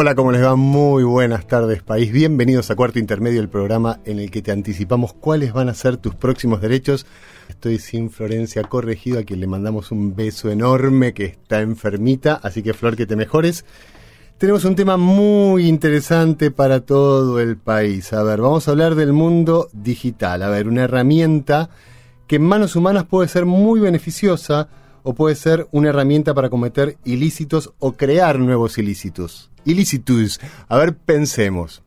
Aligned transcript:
Hola, 0.00 0.14
¿cómo 0.14 0.30
les 0.30 0.44
va? 0.44 0.54
Muy 0.54 1.02
buenas 1.02 1.48
tardes, 1.48 1.82
país. 1.82 2.12
Bienvenidos 2.12 2.70
a 2.70 2.76
Cuarto 2.76 3.00
Intermedio, 3.00 3.40
el 3.40 3.48
programa 3.48 3.98
en 4.04 4.20
el 4.20 4.30
que 4.30 4.42
te 4.42 4.52
anticipamos 4.52 5.12
cuáles 5.12 5.52
van 5.52 5.68
a 5.68 5.74
ser 5.74 5.96
tus 5.96 6.14
próximos 6.14 6.60
derechos. 6.60 7.04
Estoy 7.48 7.80
sin 7.80 8.08
Florencia 8.08 8.62
Corregido, 8.62 9.18
a 9.18 9.24
quien 9.24 9.40
le 9.40 9.48
mandamos 9.48 9.90
un 9.90 10.14
beso 10.14 10.52
enorme, 10.52 11.14
que 11.14 11.24
está 11.24 11.62
enfermita, 11.62 12.38
así 12.40 12.62
que 12.62 12.74
Flor, 12.74 12.94
que 12.94 13.06
te 13.06 13.16
mejores. 13.16 13.64
Tenemos 14.38 14.64
un 14.64 14.76
tema 14.76 14.96
muy 14.96 15.66
interesante 15.66 16.52
para 16.52 16.82
todo 16.82 17.40
el 17.40 17.56
país. 17.56 18.12
A 18.12 18.22
ver, 18.22 18.40
vamos 18.40 18.68
a 18.68 18.70
hablar 18.70 18.94
del 18.94 19.12
mundo 19.12 19.68
digital. 19.72 20.44
A 20.44 20.48
ver, 20.48 20.68
una 20.68 20.84
herramienta 20.84 21.70
que 22.28 22.36
en 22.36 22.42
manos 22.42 22.76
humanas 22.76 23.02
puede 23.02 23.26
ser 23.26 23.46
muy 23.46 23.80
beneficiosa 23.80 24.68
o 25.02 25.14
puede 25.14 25.34
ser 25.34 25.66
una 25.70 25.90
herramienta 25.90 26.34
para 26.34 26.50
cometer 26.50 26.96
ilícitos 27.04 27.72
o 27.78 27.92
crear 27.92 28.38
nuevos 28.38 28.78
ilícitos. 28.78 29.50
Ilícitus. 29.64 30.40
A 30.68 30.76
ver, 30.76 30.96
pensemos. 30.96 31.82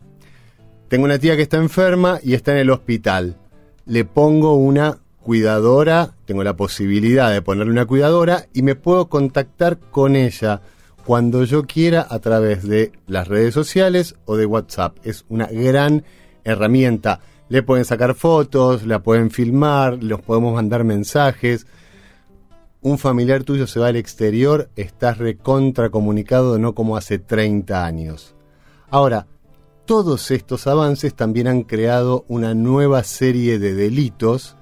Tengo 0.87 1.05
una 1.05 1.20
tía 1.20 1.35
que 1.35 1.43
está 1.43 1.57
enferma 1.57 2.20
y 2.21 2.34
está 2.34 2.51
en 2.51 2.57
el 2.57 2.70
hospital. 2.70 3.37
Le 3.85 4.05
pongo 4.05 4.55
una 4.55 4.99
cuidadora, 5.21 6.15
tengo 6.26 6.43
la 6.43 6.55
posibilidad 6.55 7.31
de 7.31 7.41
ponerle 7.41 7.71
una 7.71 7.85
cuidadora 7.85 8.48
y 8.53 8.62
me 8.62 8.76
puedo 8.76 9.07
contactar 9.07 9.79
con 9.79 10.15
ella 10.15 10.62
cuando 11.05 11.43
yo 11.43 11.63
quiera 11.63 12.05
a 12.09 12.20
través 12.20 12.68
de 12.68 12.91
las 13.07 13.27
redes 13.27 13.53
sociales 13.53 14.15
o 14.25 14.35
de 14.35 14.46
WhatsApp. 14.46 14.98
Es 15.03 15.25
una 15.29 15.48
gran 15.48 16.03
herramienta. 16.43 17.20
Le 17.49 17.63
pueden 17.63 17.85
sacar 17.85 18.15
fotos, 18.15 18.85
la 18.85 18.99
pueden 18.99 19.31
filmar, 19.31 20.03
los 20.03 20.21
podemos 20.21 20.53
mandar 20.53 20.84
mensajes 20.84 21.68
un 22.82 22.98
familiar 22.98 23.43
tuyo 23.43 23.68
se 23.68 23.79
va 23.79 23.87
al 23.87 23.96
exterior, 23.96 24.70
estás 24.76 25.20
recontra 25.20 25.90
comunicado 25.90 26.57
no 26.57 26.74
como 26.74 26.98
hace 26.98 27.20
30 27.20 27.85
años. 27.85 28.35
Ahora, 28.90 29.27
todos 29.85 30.32
estos 30.32 30.68
avances 30.68 31.13
también 31.13 31.48
han 31.48 31.63
creado 31.63 32.26
una 32.27 32.54
nueva 32.54 33.04
serie 33.04 33.59
de 33.59 33.76
delitos 33.76 34.57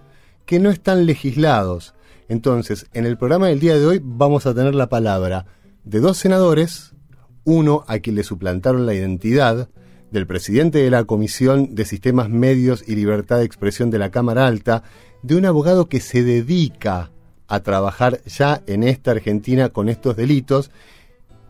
que 0.46 0.60
no 0.60 0.70
están 0.70 1.06
legislados. 1.06 1.94
Entonces, 2.28 2.88
en 2.94 3.06
el 3.06 3.18
programa 3.18 3.48
del 3.48 3.60
día 3.60 3.78
de 3.78 3.86
hoy 3.86 4.02
vamos 4.04 4.46
a 4.46 4.54
tener 4.54 4.76
la 4.76 4.90
palabra 4.90 5.46
de 5.84 6.00
dos 6.00 6.18
senadores, 6.18 6.94
uno 7.46 7.84
a 7.88 8.00
quien 8.00 8.16
le 8.16 8.24
suplantaron 8.24 8.86
la 8.86 8.94
identidad, 8.94 9.70
del 10.12 10.28
presidente 10.28 10.80
de 10.80 10.90
la 10.90 11.04
Comisión 11.04 11.76
de 11.76 11.86
Sistemas 11.86 12.30
Medios 12.30 12.84
y 12.88 12.96
Libertad 12.96 13.38
de 13.38 13.46
Expresión 13.46 13.92
de 13.92 14.00
la 14.00 14.12
Cámara 14.12 14.48
Alta, 14.48 14.84
de 15.22 15.36
un 15.36 15.46
abogado 15.46 15.88
que 15.88 16.00
se 16.00 16.24
dedica 16.24 17.12
a 17.50 17.60
trabajar 17.62 18.22
ya 18.26 18.62
en 18.68 18.84
esta 18.84 19.12
Argentina 19.12 19.70
con 19.70 19.90
estos 19.90 20.16
delitos. 20.16 20.72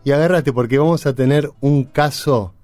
Y 0.02 0.12
agárrate 0.12 0.52
porque 0.52 0.78
vamos 0.78 1.06
a 1.06 1.14
tener 1.14 1.50
un 1.60 1.84
caso 1.84 2.54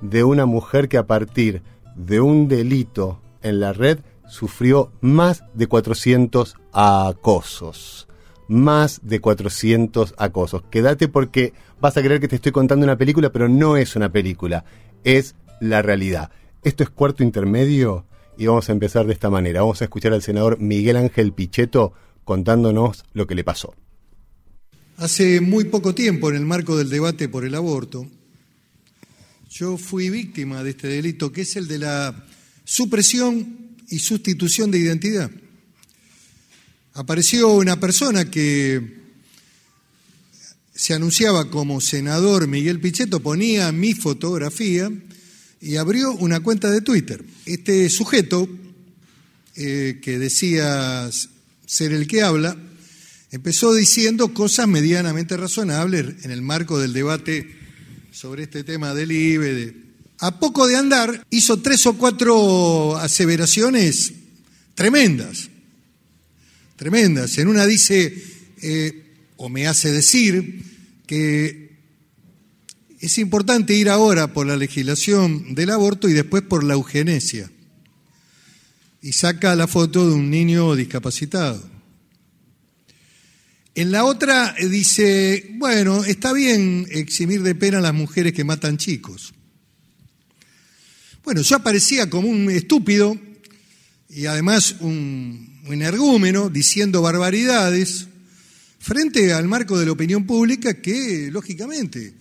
de 0.00 0.24
una 0.24 0.44
mujer 0.44 0.88
que 0.88 0.98
a 0.98 1.06
partir 1.06 1.62
de 1.94 2.20
un 2.20 2.48
delito 2.48 3.20
en 3.42 3.60
la 3.60 3.72
red 3.72 4.00
sufrió 4.26 4.90
más 5.00 5.44
de 5.54 5.68
400 5.68 6.56
acosos. 6.72 8.08
Más 8.48 9.00
de 9.04 9.20
400 9.20 10.14
acosos. 10.18 10.62
Quédate 10.70 11.06
porque 11.06 11.52
vas 11.80 11.96
a 11.96 12.02
creer 12.02 12.20
que 12.20 12.26
te 12.26 12.36
estoy 12.36 12.50
contando 12.50 12.84
una 12.84 12.96
película, 12.96 13.30
pero 13.30 13.48
no 13.48 13.76
es 13.76 13.94
una 13.94 14.10
película, 14.10 14.64
es 15.04 15.36
la 15.60 15.82
realidad. 15.82 16.30
Esto 16.64 16.82
es 16.82 16.90
cuarto 16.90 17.22
intermedio 17.22 18.04
y 18.36 18.46
vamos 18.46 18.68
a 18.68 18.72
empezar 18.72 19.06
de 19.06 19.12
esta 19.12 19.30
manera. 19.30 19.60
Vamos 19.60 19.80
a 19.80 19.84
escuchar 19.84 20.12
al 20.12 20.22
senador 20.22 20.58
Miguel 20.58 20.96
Ángel 20.96 21.32
Pichetto 21.32 21.92
contándonos 22.30 23.02
lo 23.12 23.26
que 23.26 23.34
le 23.34 23.42
pasó. 23.42 23.74
Hace 24.98 25.40
muy 25.40 25.64
poco 25.64 25.96
tiempo, 25.96 26.30
en 26.30 26.36
el 26.36 26.46
marco 26.46 26.76
del 26.76 26.88
debate 26.88 27.28
por 27.28 27.44
el 27.44 27.56
aborto, 27.56 28.06
yo 29.50 29.76
fui 29.76 30.10
víctima 30.10 30.62
de 30.62 30.70
este 30.70 30.86
delito, 30.86 31.32
que 31.32 31.40
es 31.40 31.56
el 31.56 31.66
de 31.66 31.78
la 31.78 32.24
supresión 32.62 33.74
y 33.88 33.98
sustitución 33.98 34.70
de 34.70 34.78
identidad. 34.78 35.28
Apareció 36.92 37.48
una 37.48 37.80
persona 37.80 38.30
que 38.30 39.00
se 40.72 40.94
anunciaba 40.94 41.50
como 41.50 41.80
senador 41.80 42.46
Miguel 42.46 42.78
Pichetto, 42.78 43.18
ponía 43.18 43.72
mi 43.72 43.94
fotografía 43.94 44.88
y 45.60 45.74
abrió 45.74 46.12
una 46.12 46.38
cuenta 46.38 46.70
de 46.70 46.80
Twitter. 46.80 47.24
Este 47.44 47.90
sujeto, 47.90 48.48
eh, 49.56 49.98
que 50.00 50.20
decía 50.20 51.10
ser 51.70 51.92
el 51.92 52.08
que 52.08 52.22
habla, 52.22 52.56
empezó 53.30 53.72
diciendo 53.72 54.34
cosas 54.34 54.66
medianamente 54.66 55.36
razonables 55.36 56.24
en 56.24 56.32
el 56.32 56.42
marco 56.42 56.80
del 56.80 56.92
debate 56.92 57.48
sobre 58.10 58.42
este 58.42 58.64
tema 58.64 58.92
del 58.92 59.12
IBE. 59.12 59.76
A 60.18 60.40
poco 60.40 60.66
de 60.66 60.74
andar, 60.74 61.24
hizo 61.30 61.58
tres 61.58 61.86
o 61.86 61.92
cuatro 61.92 62.96
aseveraciones 62.96 64.12
tremendas, 64.74 65.48
tremendas. 66.74 67.38
En 67.38 67.46
una 67.46 67.66
dice, 67.66 68.20
eh, 68.62 69.04
o 69.36 69.48
me 69.48 69.68
hace 69.68 69.92
decir, 69.92 70.64
que 71.06 71.70
es 72.98 73.16
importante 73.18 73.74
ir 73.74 73.90
ahora 73.90 74.32
por 74.32 74.44
la 74.44 74.56
legislación 74.56 75.54
del 75.54 75.70
aborto 75.70 76.08
y 76.08 76.14
después 76.14 76.42
por 76.42 76.64
la 76.64 76.74
eugenesia 76.74 77.48
y 79.02 79.12
saca 79.12 79.56
la 79.56 79.66
foto 79.66 80.08
de 80.08 80.14
un 80.14 80.30
niño 80.30 80.74
discapacitado. 80.74 81.68
En 83.74 83.92
la 83.92 84.04
otra 84.04 84.54
eh, 84.58 84.68
dice, 84.68 85.52
bueno, 85.54 86.04
está 86.04 86.32
bien 86.32 86.86
eximir 86.90 87.42
de 87.42 87.54
pena 87.54 87.78
a 87.78 87.82
las 87.82 87.94
mujeres 87.94 88.32
que 88.32 88.44
matan 88.44 88.76
chicos. 88.76 89.32
Bueno, 91.24 91.42
yo 91.42 91.56
aparecía 91.56 92.10
como 92.10 92.28
un 92.28 92.50
estúpido 92.50 93.16
y 94.08 94.26
además 94.26 94.76
un, 94.80 95.60
energúmeno 95.70 96.50
diciendo 96.50 97.00
barbaridades 97.00 98.08
frente 98.80 99.32
al 99.32 99.46
marco 99.46 99.78
de 99.78 99.86
la 99.86 99.92
opinión 99.92 100.26
pública 100.26 100.80
que, 100.80 101.28
lógicamente, 101.30 102.14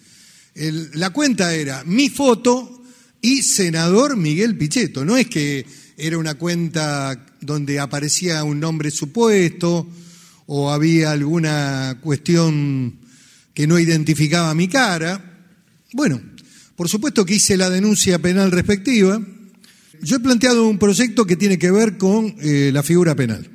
la 0.54 1.10
cuenta 1.10 1.56
era 1.56 1.84
mi 1.86 2.10
foto 2.10 2.84
y 3.22 3.42
senador 3.42 4.18
Miguel 4.18 4.58
Pichetto. 4.58 5.04
No 5.04 5.18
es 5.18 5.28
que 5.28 5.66
era 6.00 6.18
una 6.18 6.36
cuenta 6.36 7.26
donde 7.42 7.80
aparecía 7.80 8.44
un 8.44 8.60
nombre 8.60 8.90
supuesto 8.90 9.88
o 10.48 10.72
había 10.72 11.12
alguna 11.12 12.00
cuestión 12.02 13.00
que 13.54 13.68
no 13.68 13.78
identificaba 13.78 14.56
mi 14.56 14.68
cara. 14.68 15.46
Bueno, 15.94 16.22
por 16.76 16.88
supuesto 16.88 17.26
que 17.26 17.36
hice 17.36 17.58
la 17.58 17.70
denuncia 17.70 18.20
penal 18.20 18.52
respectiva. 18.52 19.22
Yo 20.02 20.16
he 20.16 20.20
planteado 20.20 20.68
un 20.68 20.80
proyecto 20.80 21.26
que 21.26 21.36
tiene 21.36 21.60
que 21.60 21.72
ver 21.72 21.98
con 21.98 22.36
eh, 22.40 22.72
la 22.74 22.84
figura 22.84 23.16
penal, 23.16 23.50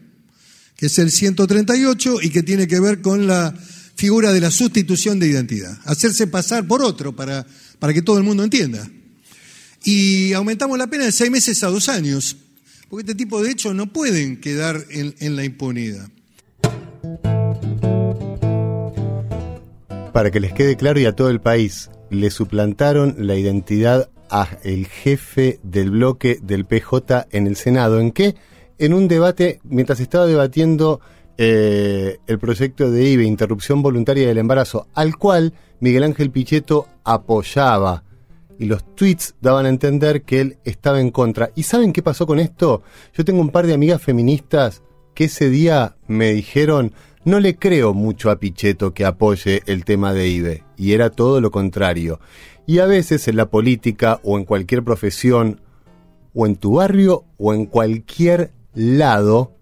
que 0.76 0.86
es 0.86 0.98
el 0.98 1.10
138 1.10 2.18
y 2.22 2.30
que 2.30 2.42
tiene 2.42 2.68
que 2.68 2.80
ver 2.80 3.00
con 3.00 3.26
la 3.26 3.54
figura 3.96 4.32
de 4.32 4.40
la 4.40 4.50
sustitución 4.50 5.18
de 5.18 5.28
identidad, 5.28 5.78
hacerse 5.84 6.26
pasar 6.26 6.66
por 6.66 6.82
otro 6.82 7.16
para, 7.16 7.46
para 7.78 7.94
que 7.94 8.02
todo 8.02 8.18
el 8.18 8.24
mundo 8.24 8.44
entienda 8.44 8.86
y 9.84 10.32
aumentamos 10.32 10.78
la 10.78 10.86
pena 10.86 11.04
de 11.04 11.12
seis 11.12 11.30
meses 11.30 11.62
a 11.62 11.68
dos 11.68 11.88
años, 11.88 12.36
porque 12.88 13.02
este 13.02 13.14
tipo 13.14 13.42
de 13.42 13.50
hechos 13.50 13.74
no 13.74 13.92
pueden 13.92 14.40
quedar 14.40 14.80
en, 14.90 15.36
la 15.36 15.44
impunidad. 15.44 16.08
Para 20.12 20.30
que 20.30 20.40
les 20.40 20.52
quede 20.52 20.76
claro 20.76 21.00
y 21.00 21.04
a 21.04 21.12
todo 21.14 21.28
el 21.28 21.40
país, 21.40 21.90
le 22.08 22.30
suplantaron 22.30 23.14
la 23.18 23.36
identidad 23.36 24.08
a 24.30 24.48
el 24.62 24.86
jefe 24.86 25.60
del 25.62 25.90
bloque 25.90 26.38
del 26.42 26.64
PJ 26.64 27.26
en 27.30 27.46
el 27.46 27.56
Senado. 27.56 28.00
¿En 28.00 28.12
qué? 28.12 28.36
En 28.78 28.94
un 28.94 29.06
debate, 29.06 29.60
mientras 29.64 30.00
estaba 30.00 30.26
debatiendo 30.26 31.00
eh, 31.36 32.18
el 32.26 32.38
proyecto 32.38 32.90
de 32.90 33.04
IBE, 33.10 33.24
interrupción 33.24 33.82
voluntaria 33.82 34.26
del 34.26 34.38
embarazo, 34.38 34.86
al 34.94 35.16
cual 35.16 35.52
Miguel 35.80 36.04
Ángel 36.04 36.30
Pichetto 36.30 36.88
apoyaba 37.04 38.04
y 38.58 38.66
los 38.66 38.94
tweets 38.94 39.34
daban 39.40 39.66
a 39.66 39.70
entender 39.70 40.22
que 40.22 40.40
él 40.40 40.58
estaba 40.64 41.00
en 41.00 41.10
contra. 41.10 41.50
¿Y 41.54 41.64
saben 41.64 41.92
qué 41.92 42.02
pasó 42.02 42.26
con 42.26 42.38
esto? 42.38 42.82
Yo 43.12 43.24
tengo 43.24 43.40
un 43.40 43.50
par 43.50 43.66
de 43.66 43.74
amigas 43.74 44.02
feministas 44.02 44.82
que 45.14 45.24
ese 45.24 45.48
día 45.48 45.96
me 46.06 46.32
dijeron, 46.32 46.92
no 47.24 47.40
le 47.40 47.56
creo 47.56 47.94
mucho 47.94 48.30
a 48.30 48.36
Pichetto 48.36 48.92
que 48.92 49.04
apoye 49.04 49.62
el 49.66 49.84
tema 49.84 50.12
de 50.12 50.28
IBE, 50.28 50.64
y 50.76 50.92
era 50.92 51.10
todo 51.10 51.40
lo 51.40 51.50
contrario. 51.50 52.20
Y 52.66 52.78
a 52.78 52.86
veces 52.86 53.28
en 53.28 53.36
la 53.36 53.50
política 53.50 54.20
o 54.22 54.38
en 54.38 54.44
cualquier 54.44 54.82
profesión 54.82 55.60
o 56.34 56.46
en 56.46 56.56
tu 56.56 56.74
barrio 56.74 57.24
o 57.38 57.54
en 57.54 57.66
cualquier 57.66 58.52
lado, 58.74 59.52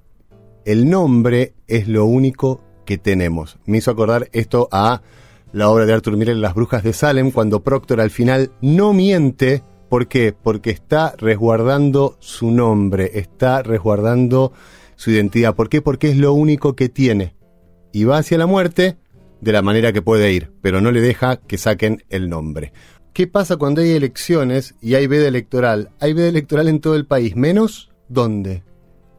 el 0.64 0.88
nombre 0.88 1.54
es 1.66 1.88
lo 1.88 2.04
único 2.04 2.60
que 2.84 2.98
tenemos. 2.98 3.58
Me 3.66 3.78
hizo 3.78 3.90
acordar 3.90 4.28
esto 4.32 4.68
a 4.72 5.02
la 5.52 5.68
obra 5.68 5.86
de 5.86 5.92
Arthur 5.92 6.16
Miller, 6.16 6.36
Las 6.36 6.54
Brujas 6.54 6.82
de 6.82 6.92
Salem, 6.92 7.30
cuando 7.30 7.62
Proctor 7.62 8.00
al 8.00 8.10
final 8.10 8.52
no 8.60 8.92
miente. 8.92 9.62
¿Por 9.88 10.08
qué? 10.08 10.32
Porque 10.32 10.70
está 10.70 11.14
resguardando 11.18 12.16
su 12.20 12.50
nombre, 12.50 13.10
está 13.14 13.62
resguardando 13.62 14.52
su 14.96 15.10
identidad. 15.10 15.54
¿Por 15.54 15.68
qué? 15.68 15.82
Porque 15.82 16.10
es 16.10 16.16
lo 16.16 16.32
único 16.32 16.74
que 16.74 16.88
tiene. 16.88 17.34
Y 17.92 18.04
va 18.04 18.18
hacia 18.18 18.38
la 18.38 18.46
muerte 18.46 18.96
de 19.42 19.52
la 19.52 19.60
manera 19.60 19.92
que 19.92 20.00
puede 20.00 20.32
ir, 20.32 20.50
pero 20.62 20.80
no 20.80 20.90
le 20.90 21.00
deja 21.00 21.36
que 21.36 21.58
saquen 21.58 22.04
el 22.08 22.30
nombre. 22.30 22.72
¿Qué 23.12 23.26
pasa 23.26 23.58
cuando 23.58 23.82
hay 23.82 23.90
elecciones 23.90 24.74
y 24.80 24.94
hay 24.94 25.06
veda 25.06 25.28
electoral? 25.28 25.90
Hay 26.00 26.14
veda 26.14 26.28
electoral 26.28 26.68
en 26.68 26.80
todo 26.80 26.94
el 26.94 27.04
país, 27.04 27.36
menos 27.36 27.90
¿dónde? 28.08 28.62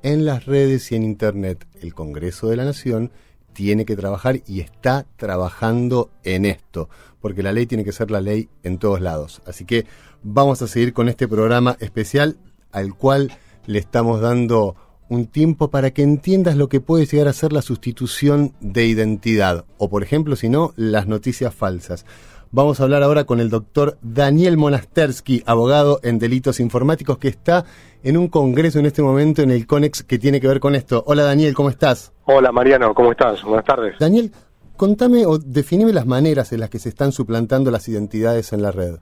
En 0.02 0.26
las 0.26 0.48
redes 0.48 0.92
y 0.92 0.96
en 0.96 1.04
Internet. 1.04 1.68
El 1.80 1.94
Congreso 1.94 2.48
de 2.48 2.56
la 2.56 2.66
Nación 2.66 3.12
tiene 3.54 3.86
que 3.86 3.96
trabajar 3.96 4.42
y 4.48 4.60
está 4.60 5.06
trabajando 5.16 6.10
en 6.24 6.46
esto, 6.46 6.90
porque 7.22 7.44
la 7.44 7.52
ley 7.52 7.66
tiene 7.66 7.84
que 7.84 7.92
ser 7.92 8.12
la 8.12 8.22
ley 8.22 8.50
en 8.64 8.78
todos 8.78 9.00
lados. 9.00 9.42
Así 9.46 9.66
que 9.66 9.86
vamos 10.24 10.62
a 10.62 10.68
seguir 10.68 10.94
con 10.94 11.10
este 11.10 11.28
programa 11.28 11.78
especial 11.80 12.38
al 12.72 12.96
cual 12.96 13.32
le 13.66 13.80
estamos 13.80 14.20
dando 14.20 14.76
un 15.10 15.28
tiempo 15.28 15.70
para 15.70 15.92
que 15.92 16.02
entiendas 16.02 16.56
lo 16.56 16.70
que 16.70 16.82
puede 16.82 17.06
llegar 17.06 17.28
a 17.28 17.34
ser 17.34 17.54
la 17.54 17.62
sustitución 17.62 18.54
de 18.62 18.86
identidad, 18.86 19.66
o 19.78 19.90
por 19.90 20.04
ejemplo, 20.04 20.36
si 20.36 20.50
no, 20.50 20.74
las 20.76 21.08
noticias 21.08 21.54
falsas. 21.54 22.06
Vamos 22.52 22.80
a 22.80 22.84
hablar 22.84 23.02
ahora 23.02 23.24
con 23.24 23.40
el 23.40 23.50
doctor 23.50 23.98
Daniel 24.02 24.58
Monastersky, 24.58 25.42
abogado 25.46 26.00
en 26.04 26.20
delitos 26.20 26.60
informáticos, 26.60 27.18
que 27.18 27.28
está 27.28 27.66
en 28.04 28.16
un 28.16 28.28
congreso 28.28 28.80
en 28.80 28.86
este 28.86 29.02
momento 29.02 29.42
en 29.42 29.50
el 29.50 29.66
CONEX 29.66 30.04
que 30.04 30.20
tiene 30.20 30.40
que 30.40 30.48
ver 30.48 30.60
con 30.60 30.76
esto. 30.76 31.04
Hola 31.08 31.24
Daniel, 31.24 31.56
¿cómo 31.56 31.70
estás? 31.70 32.13
Hola 32.26 32.52
Mariano, 32.52 32.94
¿cómo 32.94 33.12
estás? 33.12 33.44
Buenas 33.44 33.66
tardes. 33.66 33.98
Daniel, 34.00 34.32
contame 34.78 35.26
o 35.26 35.38
definime 35.38 35.92
las 35.92 36.06
maneras 36.06 36.54
en 36.54 36.62
las 36.62 36.70
que 36.70 36.80
se 36.80 36.90
están 36.90 37.12
suplantando 37.12 37.70
las 37.70 37.88
identidades 37.90 38.54
en 38.54 38.62
la 38.62 38.72
red. 38.72 38.96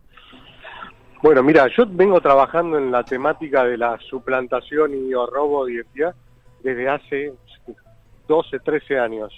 Bueno, 1.21 1.43
mira, 1.43 1.67
yo 1.75 1.85
vengo 1.87 2.19
trabajando 2.19 2.79
en 2.79 2.91
la 2.91 3.03
temática 3.03 3.63
de 3.63 3.77
la 3.77 3.99
suplantación 4.09 4.91
y 4.95 5.13
o 5.13 5.27
robo 5.27 5.65
de 5.65 5.73
identidad 5.73 6.15
desde 6.63 6.89
hace 6.89 7.33
12, 8.27 8.59
13 8.59 8.99
años 8.99 9.31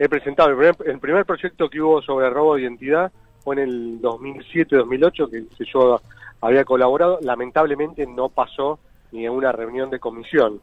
he 0.00 0.08
presentado 0.08 0.48
el 0.48 0.98
primer, 0.98 1.26
proyecto 1.26 1.68
que 1.68 1.80
hubo 1.80 2.00
sobre 2.00 2.30
robo 2.30 2.54
de 2.54 2.62
identidad 2.62 3.12
fue 3.44 3.56
en 3.56 3.62
el 3.68 4.00
2007-2008 4.00 5.30
que 5.30 5.64
yo 5.70 6.00
había 6.40 6.64
colaborado 6.64 7.18
lamentablemente 7.20 8.06
no 8.06 8.30
pasó 8.30 8.78
ni 9.12 9.26
en 9.26 9.32
una 9.32 9.52
reunión 9.52 9.90
de 9.90 10.00
comisión 10.00 10.62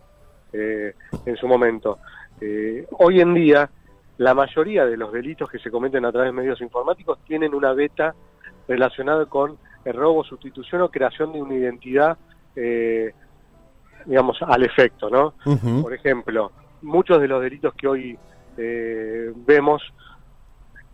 eh, 0.53 0.93
en 1.25 1.35
su 1.35 1.47
momento 1.47 1.99
eh, 2.41 2.85
hoy 2.99 3.21
en 3.21 3.33
día 3.33 3.69
la 4.17 4.33
mayoría 4.33 4.85
de 4.85 4.97
los 4.97 5.11
delitos 5.11 5.49
que 5.49 5.59
se 5.59 5.69
cometen 5.69 6.05
a 6.05 6.11
través 6.11 6.29
de 6.29 6.41
medios 6.41 6.61
informáticos 6.61 7.19
tienen 7.25 7.53
una 7.53 7.73
beta 7.73 8.15
relacionada 8.67 9.25
con 9.25 9.57
el 9.85 9.93
robo, 9.93 10.23
sustitución 10.23 10.81
o 10.81 10.89
creación 10.89 11.33
de 11.33 11.41
una 11.41 11.55
identidad 11.55 12.17
eh, 12.55 13.13
digamos 14.05 14.37
al 14.41 14.63
efecto, 14.63 15.09
¿no? 15.09 15.33
Por 15.81 15.93
ejemplo, 15.93 16.51
muchos 16.81 17.19
de 17.21 17.27
los 17.27 17.41
delitos 17.41 17.73
que 17.73 17.87
hoy 17.87 18.17
eh, 18.57 19.31
vemos 19.35 19.81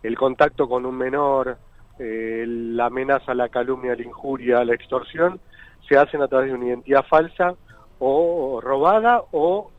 el 0.02 0.16
contacto 0.16 0.68
con 0.68 0.84
un 0.84 0.96
menor, 0.96 1.56
eh, 1.98 2.44
la 2.46 2.86
amenaza, 2.86 3.34
la 3.34 3.48
calumnia, 3.48 3.94
la 3.94 4.02
injuria, 4.02 4.64
la 4.64 4.74
extorsión, 4.74 5.40
se 5.88 5.96
hacen 5.96 6.22
a 6.22 6.28
través 6.28 6.48
de 6.48 6.54
una 6.54 6.66
identidad 6.66 7.04
falsa 7.08 7.54
o 7.98 8.60
robada 8.60 9.22
o 9.32 9.70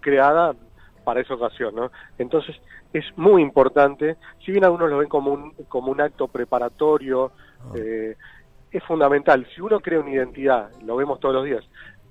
creada 0.00 0.54
para 1.04 1.20
esa 1.20 1.34
ocasión, 1.34 1.74
¿no? 1.74 1.90
Entonces 2.18 2.56
es 2.92 3.04
muy 3.16 3.42
importante, 3.42 4.16
si 4.44 4.52
bien 4.52 4.64
algunos 4.64 4.88
lo 4.88 4.98
ven 4.98 5.08
como 5.08 5.32
un, 5.32 5.52
como 5.68 5.90
un 5.90 6.00
acto 6.00 6.28
preparatorio, 6.28 7.32
ah. 7.60 7.72
eh, 7.76 8.16
es 8.70 8.82
fundamental. 8.84 9.46
Si 9.54 9.60
uno 9.60 9.80
crea 9.80 10.00
una 10.00 10.10
identidad, 10.10 10.70
lo 10.82 10.96
vemos 10.96 11.20
todos 11.20 11.34
los 11.34 11.44
días, 11.44 11.64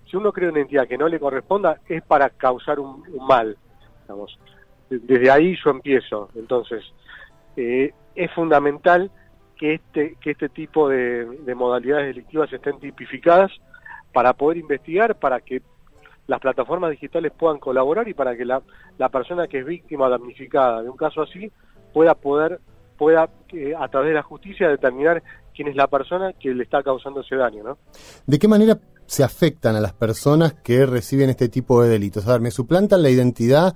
si 0.10 0.18
uno 0.18 0.32
crea 0.32 0.50
una 0.50 0.60
identidad 0.60 0.88
que 0.88 0.98
no 0.98 1.08
le 1.08 1.20
corresponda, 1.20 1.80
es 1.88 2.04
para 2.04 2.30
causar 2.30 2.80
un, 2.80 3.04
un 3.12 3.28
mal, 3.28 3.58
digamos 4.02 4.38
desde 5.00 5.32
ahí 5.32 5.56
yo 5.64 5.72
empiezo. 5.72 6.30
Entonces, 6.36 6.84
eh, 7.56 7.94
es 8.16 8.32
fundamental 8.32 9.12
que 9.56 9.76
este, 9.76 10.16
que 10.20 10.32
este 10.32 10.50
tipo 10.50 10.90
de, 10.90 11.26
modalidades 11.56 12.08
delictivas 12.08 12.52
estén 12.52 12.80
tipificadas 12.80 13.52
para 14.14 14.34
poder 14.34 14.58
investigar, 14.58 15.16
para 15.16 15.42
que 15.42 15.62
las 16.28 16.40
plataformas 16.40 16.92
digitales 16.92 17.32
puedan 17.38 17.60
colaborar 17.60 18.08
y 18.08 18.14
para 18.14 18.36
que 18.38 18.46
la, 18.46 18.62
la 18.98 19.10
persona 19.10 19.48
que 19.48 19.60
es 19.60 19.66
víctima 19.66 20.06
o 20.06 20.10
damnificada 20.10 20.82
de 20.82 20.90
un 20.90 20.96
caso 20.96 21.22
así 21.22 21.52
pueda 21.92 22.16
poder 22.16 22.60
pueda 22.98 23.30
eh, 23.52 23.74
a 23.78 23.88
través 23.88 24.10
de 24.10 24.14
la 24.14 24.24
justicia 24.24 24.70
determinar 24.70 25.22
quién 25.54 25.68
es 25.68 25.76
la 25.76 25.88
persona 25.88 26.34
que 26.34 26.54
le 26.54 26.64
está 26.64 26.82
causando 26.84 27.22
ese 27.22 27.36
daño, 27.36 27.64
¿no? 27.64 27.78
¿De 28.26 28.40
qué 28.40 28.48
manera 28.48 28.80
se 29.06 29.24
afectan 29.24 29.76
a 29.76 29.82
las 29.82 29.94
personas 29.94 30.54
que 30.54 30.86
reciben 30.86 31.30
este 31.30 31.50
tipo 31.50 31.82
de 31.84 31.90
delitos? 31.90 32.28
A 32.28 32.34
ver, 32.34 32.42
me 32.42 32.52
suplantan 32.52 33.02
la 33.02 33.10
identidad 33.10 33.76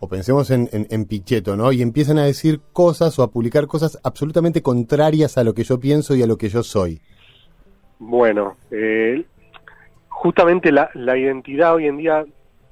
o 0.00 0.08
pensemos 0.08 0.50
en, 0.50 0.68
en, 0.72 1.04
Pichetto, 1.06 1.56
¿no? 1.56 1.72
Y 1.72 1.82
empiezan 1.82 2.18
a 2.18 2.24
decir 2.24 2.60
cosas 2.72 3.18
o 3.18 3.24
a 3.24 3.30
publicar 3.30 3.66
cosas 3.66 3.98
absolutamente 4.04 4.62
contrarias 4.62 5.36
a 5.38 5.44
lo 5.44 5.54
que 5.54 5.64
yo 5.64 5.80
pienso 5.80 6.14
y 6.14 6.22
a 6.22 6.26
lo 6.26 6.36
que 6.36 6.48
yo 6.48 6.62
soy. 6.62 7.00
Bueno, 7.98 8.56
eh, 8.70 9.24
justamente 10.18 10.72
la, 10.72 10.90
la, 10.94 11.16
identidad 11.16 11.74
hoy 11.74 11.86
en 11.86 11.96
día 11.96 12.24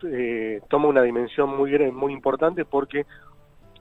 eh, 0.03 0.61
toma 0.69 0.89
una 0.89 1.03
dimensión 1.03 1.57
muy, 1.57 1.79
muy 1.93 2.13
importante 2.13 2.65
porque 2.65 3.07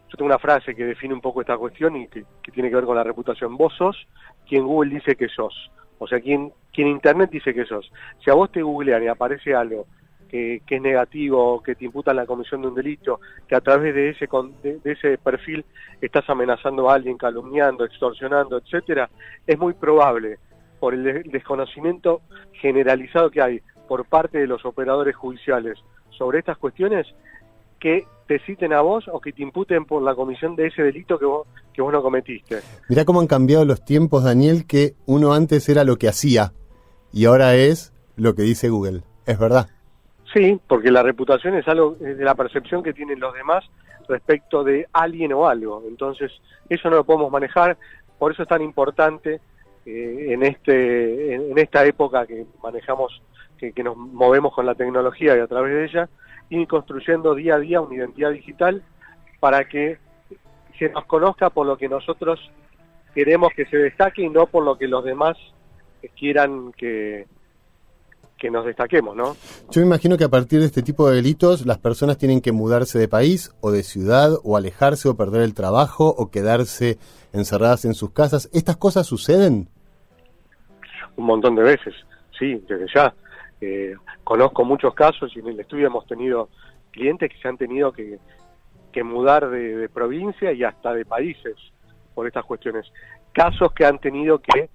yo 0.08 0.18
tengo 0.18 0.28
una 0.28 0.38
frase 0.38 0.76
que 0.76 0.86
define 0.86 1.16
un 1.16 1.22
poco 1.22 1.42
esta 1.42 1.58
cuestión 1.58 1.96
y 1.96 2.08
que, 2.08 2.26
tiene 2.54 2.70
que 2.70 2.76
ver 2.76 2.86
con 2.86 2.96
la 2.96 3.04
reputación. 3.04 3.58
Vos 3.58 3.74
sos 3.76 4.08
quien 4.48 4.66
Google 4.66 4.94
dice 4.94 5.16
que 5.16 5.28
sos. 5.30 5.72
O 5.98 6.08
sea, 6.08 6.20
quien, 6.20 6.54
quien 6.72 6.88
Internet 6.88 7.32
dice 7.32 7.54
que 7.56 7.66
sos. 7.66 7.92
Si 8.24 8.30
a 8.30 8.36
vos 8.36 8.52
te 8.52 8.62
googlean 8.62 9.04
y 9.04 9.08
aparece 9.08 9.56
algo 9.56 9.88
que, 10.30 10.62
es 10.68 10.82
negativo, 10.82 11.64
que 11.64 11.74
te 11.76 11.86
imputan 11.86 12.18
la 12.18 12.28
comisión 12.28 12.62
de 12.62 12.68
un 12.68 12.76
delito, 12.76 13.20
que 13.48 13.56
a 13.56 13.62
través 13.62 13.96
de 13.96 14.10
ese, 14.10 14.28
de, 14.62 14.92
ese 14.92 15.18
perfil 15.18 15.66
estás 16.02 16.30
amenazando 16.30 16.90
a 16.90 16.96
alguien, 16.96 17.18
calumniando, 17.18 17.84
extorsionando, 17.84 18.58
etcétera, 18.58 19.10
es 19.48 19.58
muy 19.58 19.74
probable, 19.74 20.38
por 20.86 20.94
el 20.94 21.24
desconocimiento 21.32 22.22
generalizado 22.62 23.32
que 23.32 23.42
hay 23.42 23.60
por 23.88 24.06
parte 24.06 24.38
de 24.38 24.46
los 24.46 24.64
operadores 24.66 25.16
judiciales 25.16 25.80
sobre 26.16 26.38
estas 26.38 26.60
cuestiones, 26.60 27.08
que 27.80 28.06
te 28.28 28.38
citen 28.46 28.72
a 28.72 28.82
vos 28.82 29.06
o 29.12 29.20
que 29.20 29.34
te 29.34 29.42
imputen 29.42 29.86
por 29.86 30.04
la 30.04 30.14
comisión 30.14 30.56
de 30.56 30.68
ese 30.68 30.84
delito 30.84 31.18
que 31.18 31.26
vos, 31.26 31.48
que 31.74 31.82
vos 31.82 31.92
no 31.92 32.04
cometiste. 32.04 32.60
Mirá 32.88 33.04
cómo 33.04 33.20
han 33.20 33.26
cambiado 33.26 33.66
los 33.66 33.84
tiempos, 33.84 34.26
Daniel, 34.26 34.68
que 34.68 34.94
uno 35.08 35.34
antes 35.34 35.68
era 35.70 35.84
lo 35.84 35.96
que 35.96 36.08
hacía 36.08 36.54
y 37.12 37.26
ahora 37.26 37.56
es 37.56 37.92
lo 38.16 38.36
que 38.36 38.44
dice 38.44 38.70
Google. 38.70 39.02
Es 39.26 39.40
verdad. 39.40 39.66
Sí, 40.36 40.62
porque 40.68 40.92
la 40.92 41.02
reputación 41.02 41.56
es 41.56 41.68
algo 41.68 41.96
de 41.96 42.24
la 42.24 42.36
percepción 42.36 42.84
que 42.84 42.94
tienen 42.94 43.20
los 43.20 43.34
demás 43.34 43.66
respecto 44.08 44.64
de 44.64 44.86
alguien 44.94 45.34
o 45.34 45.48
algo. 45.48 45.82
Entonces, 45.88 46.32
eso 46.70 46.92
no 46.92 46.98
lo 46.98 47.06
podemos 47.06 47.32
manejar, 47.32 47.76
por 48.20 48.32
eso 48.32 48.44
es 48.44 48.48
tan 48.48 48.62
importante 48.62 49.42
eh, 49.86 50.28
en 50.30 50.44
este 50.44 51.36
en, 51.36 51.58
esta 51.58 51.86
época 51.86 52.26
que 52.26 52.46
manejamos 52.64 53.22
que, 53.58 53.72
nos 53.84 53.96
movemos 53.96 54.54
con 54.54 54.66
la 54.66 54.76
tecnología 54.76 55.36
y 55.36 55.40
a 55.40 55.48
través 55.48 55.74
de 55.74 55.86
ella 55.86 56.10
ir 56.50 56.68
construyendo 56.68 57.36
día 57.36 57.56
a 57.56 57.60
día 57.60 57.82
una 57.82 57.96
identidad 57.96 58.32
digital 58.32 58.84
para 59.40 59.68
que 59.68 59.98
se 60.78 60.90
nos 60.90 61.06
conozca 61.06 61.50
por 61.50 61.66
lo 61.66 61.78
que 61.78 61.88
nosotros 61.88 62.40
queremos 63.14 63.50
que 63.56 63.66
se 63.66 63.78
destaque 63.78 64.24
y 64.24 64.30
no 64.30 64.46
por 64.46 64.64
lo 64.64 64.78
que 64.78 64.88
los 64.88 65.04
demás 65.04 65.38
quieran 66.16 66.72
que, 66.74 67.28
que 68.38 68.52
nos 68.52 68.66
destaquemos, 68.66 69.16
¿no? 69.16 69.36
Yo 69.72 69.82
me 69.82 69.88
imagino 69.88 70.18
que 70.18 70.24
a 70.24 70.30
partir 70.30 70.60
de 70.60 70.66
este 70.66 70.84
tipo 70.84 71.10
de 71.10 71.16
delitos 71.16 71.66
las 71.66 71.78
personas 71.78 72.18
tienen 72.18 72.42
que 72.42 72.52
mudarse 72.52 73.00
de 73.00 73.08
país 73.08 73.52
o 73.62 73.72
de 73.72 73.84
ciudad 73.84 74.32
o 74.44 74.58
alejarse 74.58 75.08
o 75.08 75.16
perder 75.16 75.42
el 75.42 75.54
trabajo 75.54 76.10
o 76.10 76.30
quedarse 76.30 76.98
encerradas 77.34 77.86
en 77.86 77.94
sus 77.94 78.12
casas. 78.12 78.50
¿Estas 78.54 78.78
cosas 78.78 79.08
suceden? 79.08 79.70
Un 81.18 81.26
montón 81.26 81.56
de 81.56 81.64
veces, 81.64 81.94
sí, 82.38 82.64
desde 82.68 82.88
ya. 82.94 83.14
Eh, 83.62 83.96
conozco 84.24 84.66
muchos 84.66 84.94
casos 84.94 85.36
y 85.36 85.40
en 85.40 85.48
el 85.48 85.60
estudio 85.60 85.88
hemos 85.88 86.06
tenido 86.08 86.50
clientes 86.92 87.32
que 87.32 87.38
se 87.38 87.48
han 87.48 87.58
tenido 87.58 87.92
que, 87.92 88.20
que 88.92 89.04
mudar 89.04 89.50
de, 89.50 89.78
de 89.78 89.90
provincia 89.90 90.52
y 90.52 90.64
hasta 90.64 90.94
de 90.94 91.06
países 91.06 91.56
por 92.14 92.28
estas 92.28 92.46
cuestiones. 92.46 92.92
Casos 93.32 93.72
que 93.74 93.86
han 93.86 94.00
tenido 94.00 94.40
que 94.40 94.70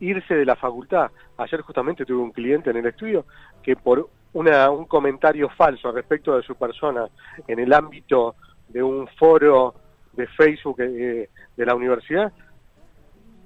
irse 0.00 0.34
de 0.34 0.44
la 0.44 0.56
facultad. 0.56 1.10
Ayer 1.36 1.60
justamente 1.62 2.04
tuve 2.04 2.22
un 2.22 2.32
cliente 2.32 2.70
en 2.70 2.76
el 2.76 2.86
estudio 2.86 3.26
que 3.62 3.76
por 3.76 4.08
una, 4.32 4.70
un 4.70 4.84
comentario 4.84 5.48
falso 5.50 5.90
respecto 5.92 6.36
de 6.36 6.42
su 6.42 6.54
persona 6.54 7.08
en 7.46 7.58
el 7.58 7.72
ámbito 7.72 8.36
de 8.68 8.82
un 8.82 9.08
foro 9.18 9.74
de 10.12 10.26
Facebook 10.26 10.80
eh, 10.80 11.28
de 11.56 11.66
la 11.66 11.74
universidad, 11.74 12.32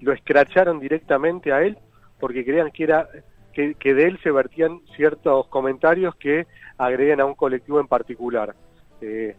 lo 0.01 0.13
escracharon 0.13 0.81
directamente 0.81 1.53
a 1.53 1.63
él 1.63 1.79
porque 2.23 2.45
creían 2.45 2.71
que 2.71 2.85
era 2.85 3.09
que, 3.53 3.75
de 3.83 4.05
él 4.05 4.17
se 4.23 4.31
vertían 4.31 4.81
ciertos 4.95 5.49
comentarios 5.49 6.15
que 6.15 6.47
agreguen 6.79 7.21
a 7.21 7.25
un 7.25 7.35
colectivo 7.35 7.81
en 7.81 7.89
particular. 7.89 8.55
Eh, 9.01 9.35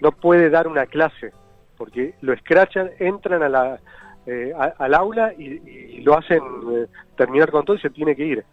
no 0.00 0.12
puede 0.12 0.48
dar 0.48 0.68
una 0.68 0.86
clase, 0.86 1.32
porque 1.76 2.14
lo 2.20 2.32
escrachan, 2.32 2.88
entran 3.00 3.42
a 3.42 3.48
la, 3.48 3.80
eh, 4.26 4.52
al 4.78 4.94
aula 4.94 5.34
y, 5.36 6.02
lo 6.02 6.16
hacen 6.16 6.40
eh, 6.72 6.86
terminar 7.16 7.50
con 7.50 7.64
todo 7.64 7.74
y 7.74 7.80
se 7.80 7.90
tiene 7.90 8.14
que 8.14 8.26
ir. 8.26 8.44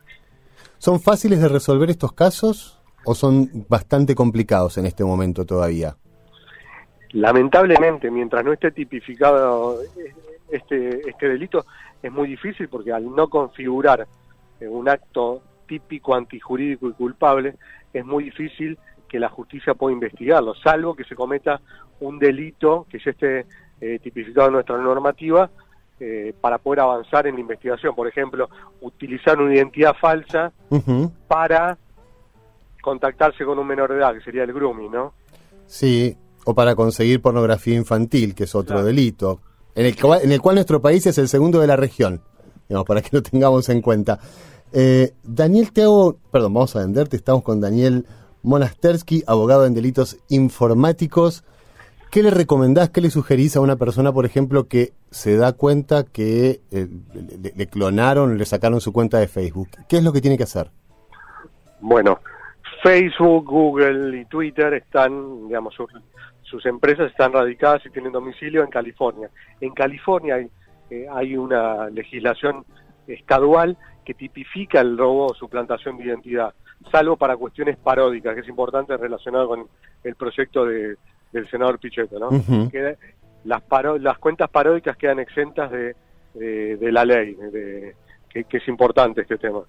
¿Son 0.79 0.99
fáciles 0.99 1.39
de 1.39 1.47
resolver 1.47 1.91
estos 1.91 2.13
casos 2.13 2.81
o 3.05 3.13
son 3.13 3.47
bastante 3.69 4.15
complicados 4.15 4.79
en 4.79 4.87
este 4.87 5.03
momento 5.03 5.45
todavía? 5.45 5.95
Lamentablemente, 7.11 8.09
mientras 8.09 8.43
no 8.43 8.53
esté 8.53 8.71
tipificado 8.71 9.77
este, 10.49 11.07
este 11.07 11.29
delito, 11.29 11.63
es 12.01 12.11
muy 12.11 12.27
difícil 12.27 12.67
porque 12.69 12.91
al 12.91 13.13
no 13.13 13.29
configurar 13.29 14.07
un 14.61 14.89
acto 14.89 15.41
típico 15.67 16.15
antijurídico 16.15 16.89
y 16.89 16.93
culpable, 16.93 17.55
es 17.93 18.05
muy 18.05 18.25
difícil 18.25 18.77
que 19.07 19.19
la 19.19 19.29
justicia 19.29 19.73
pueda 19.73 19.93
investigarlo, 19.93 20.53
salvo 20.55 20.95
que 20.95 21.03
se 21.03 21.15
cometa 21.15 21.59
un 21.99 22.19
delito 22.19 22.85
que 22.89 22.99
ya 22.99 23.11
esté 23.11 23.45
eh, 23.79 23.99
tipificado 23.99 24.47
en 24.47 24.53
nuestra 24.53 24.77
normativa 24.77 25.49
eh, 25.99 26.33
para 26.39 26.57
poder 26.57 26.81
avanzar 26.81 27.27
en 27.27 27.35
la 27.35 27.41
investigación. 27.41 27.93
Por 27.95 28.07
ejemplo, 28.07 28.49
utilizar 28.81 29.39
una 29.39 29.53
identidad 29.53 29.95
falsa 29.99 30.51
para 31.27 31.77
contactarse 32.81 33.45
con 33.45 33.59
un 33.59 33.67
menor 33.67 33.91
de 33.91 33.99
edad, 33.99 34.13
que 34.13 34.21
sería 34.21 34.43
el 34.43 34.53
grooming, 34.53 34.91
¿no? 34.91 35.13
Sí, 35.67 36.17
o 36.45 36.55
para 36.55 36.75
conseguir 36.75 37.21
pornografía 37.21 37.75
infantil, 37.75 38.33
que 38.33 38.45
es 38.45 38.55
otro 38.55 38.83
delito, 38.83 39.41
en 39.75 39.85
el, 39.85 39.95
en 40.23 40.31
el 40.31 40.41
cual 40.41 40.55
nuestro 40.55 40.81
país 40.81 41.05
es 41.05 41.17
el 41.17 41.27
segundo 41.27 41.59
de 41.59 41.67
la 41.67 41.75
región, 41.75 42.21
digamos, 42.67 42.87
para 42.87 43.01
que 43.01 43.09
lo 43.11 43.21
tengamos 43.21 43.69
en 43.69 43.81
cuenta. 43.81 44.19
Eh, 44.73 45.13
Daniel, 45.23 45.71
te 45.71 45.83
hago, 45.83 46.17
perdón, 46.31 46.53
vamos 46.53 46.75
a 46.75 46.79
venderte, 46.79 47.17
estamos 47.17 47.43
con 47.43 47.59
Daniel 47.59 48.05
Monastersky, 48.43 49.23
abogado 49.27 49.65
en 49.65 49.73
delitos 49.73 50.17
informáticos. 50.29 51.43
¿Qué 52.09 52.23
le 52.23 52.31
recomendás, 52.31 52.89
qué 52.89 52.99
le 52.99 53.09
sugerís 53.09 53.55
a 53.55 53.61
una 53.61 53.77
persona, 53.77 54.11
por 54.11 54.25
ejemplo, 54.25 54.67
que 54.67 54.93
se 55.11 55.37
da 55.37 55.53
cuenta 55.53 56.03
que 56.03 56.61
eh, 56.71 56.87
le, 57.55 57.67
clonaron, 57.67 58.37
le 58.37 58.45
sacaron 58.45 58.81
su 58.81 58.91
cuenta 58.91 59.17
de 59.17 59.27
Facebook? 59.27 59.69
¿Qué 59.87 59.97
es 59.97 60.03
lo 60.03 60.11
que 60.11 60.19
tiene 60.19 60.37
que 60.37 60.43
hacer? 60.43 60.69
Bueno, 61.79 62.19
Facebook, 62.83 63.45
Google 63.45 64.19
y 64.19 64.25
Twitter 64.25 64.73
están, 64.73 65.47
digamos, 65.47 65.73
sus, 66.51 66.65
empresas 66.65 67.09
están 67.09 67.33
radicadas 67.33 67.85
y 67.85 67.89
tienen 67.89 68.11
domicilio 68.11 68.63
en 68.63 68.69
California. 68.69 69.29
En 69.59 69.73
California 69.73 70.35
hay, 70.35 70.49
eh, 70.89 71.07
hay 71.11 71.37
una 71.37 71.89
legislación 71.89 72.65
estadual 73.07 73.77
que 74.05 74.13
tipifica 74.13 74.81
el 74.81 74.97
robo 74.97 75.27
o 75.27 75.33
suplantación 75.33 75.97
de 75.97 76.05
identidad, 76.05 76.53
salvo 76.91 77.15
para 77.17 77.37
cuestiones 77.37 77.77
paródicas, 77.77 78.35
que 78.35 78.41
es 78.41 78.49
importante 78.49 78.97
relacionado 78.97 79.47
con 79.47 79.67
el 80.03 80.15
proyecto 80.15 80.65
de, 80.65 80.97
del 81.31 81.49
senador 81.49 81.79
Pichetto, 81.79 82.19
¿no? 82.19 82.29
que 82.69 82.97
las, 83.45 83.63
las 83.99 84.17
cuentas 84.17 84.49
paródicas 84.49 84.97
quedan 84.97 85.19
exentas 85.19 85.71
de, 85.71 85.95
de, 86.33 86.91
la 86.91 87.05
ley, 87.05 87.35
de, 87.35 87.95
que, 88.29 88.57
es 88.57 88.67
importante 88.67 89.21
este 89.21 89.37
tema. 89.37 89.61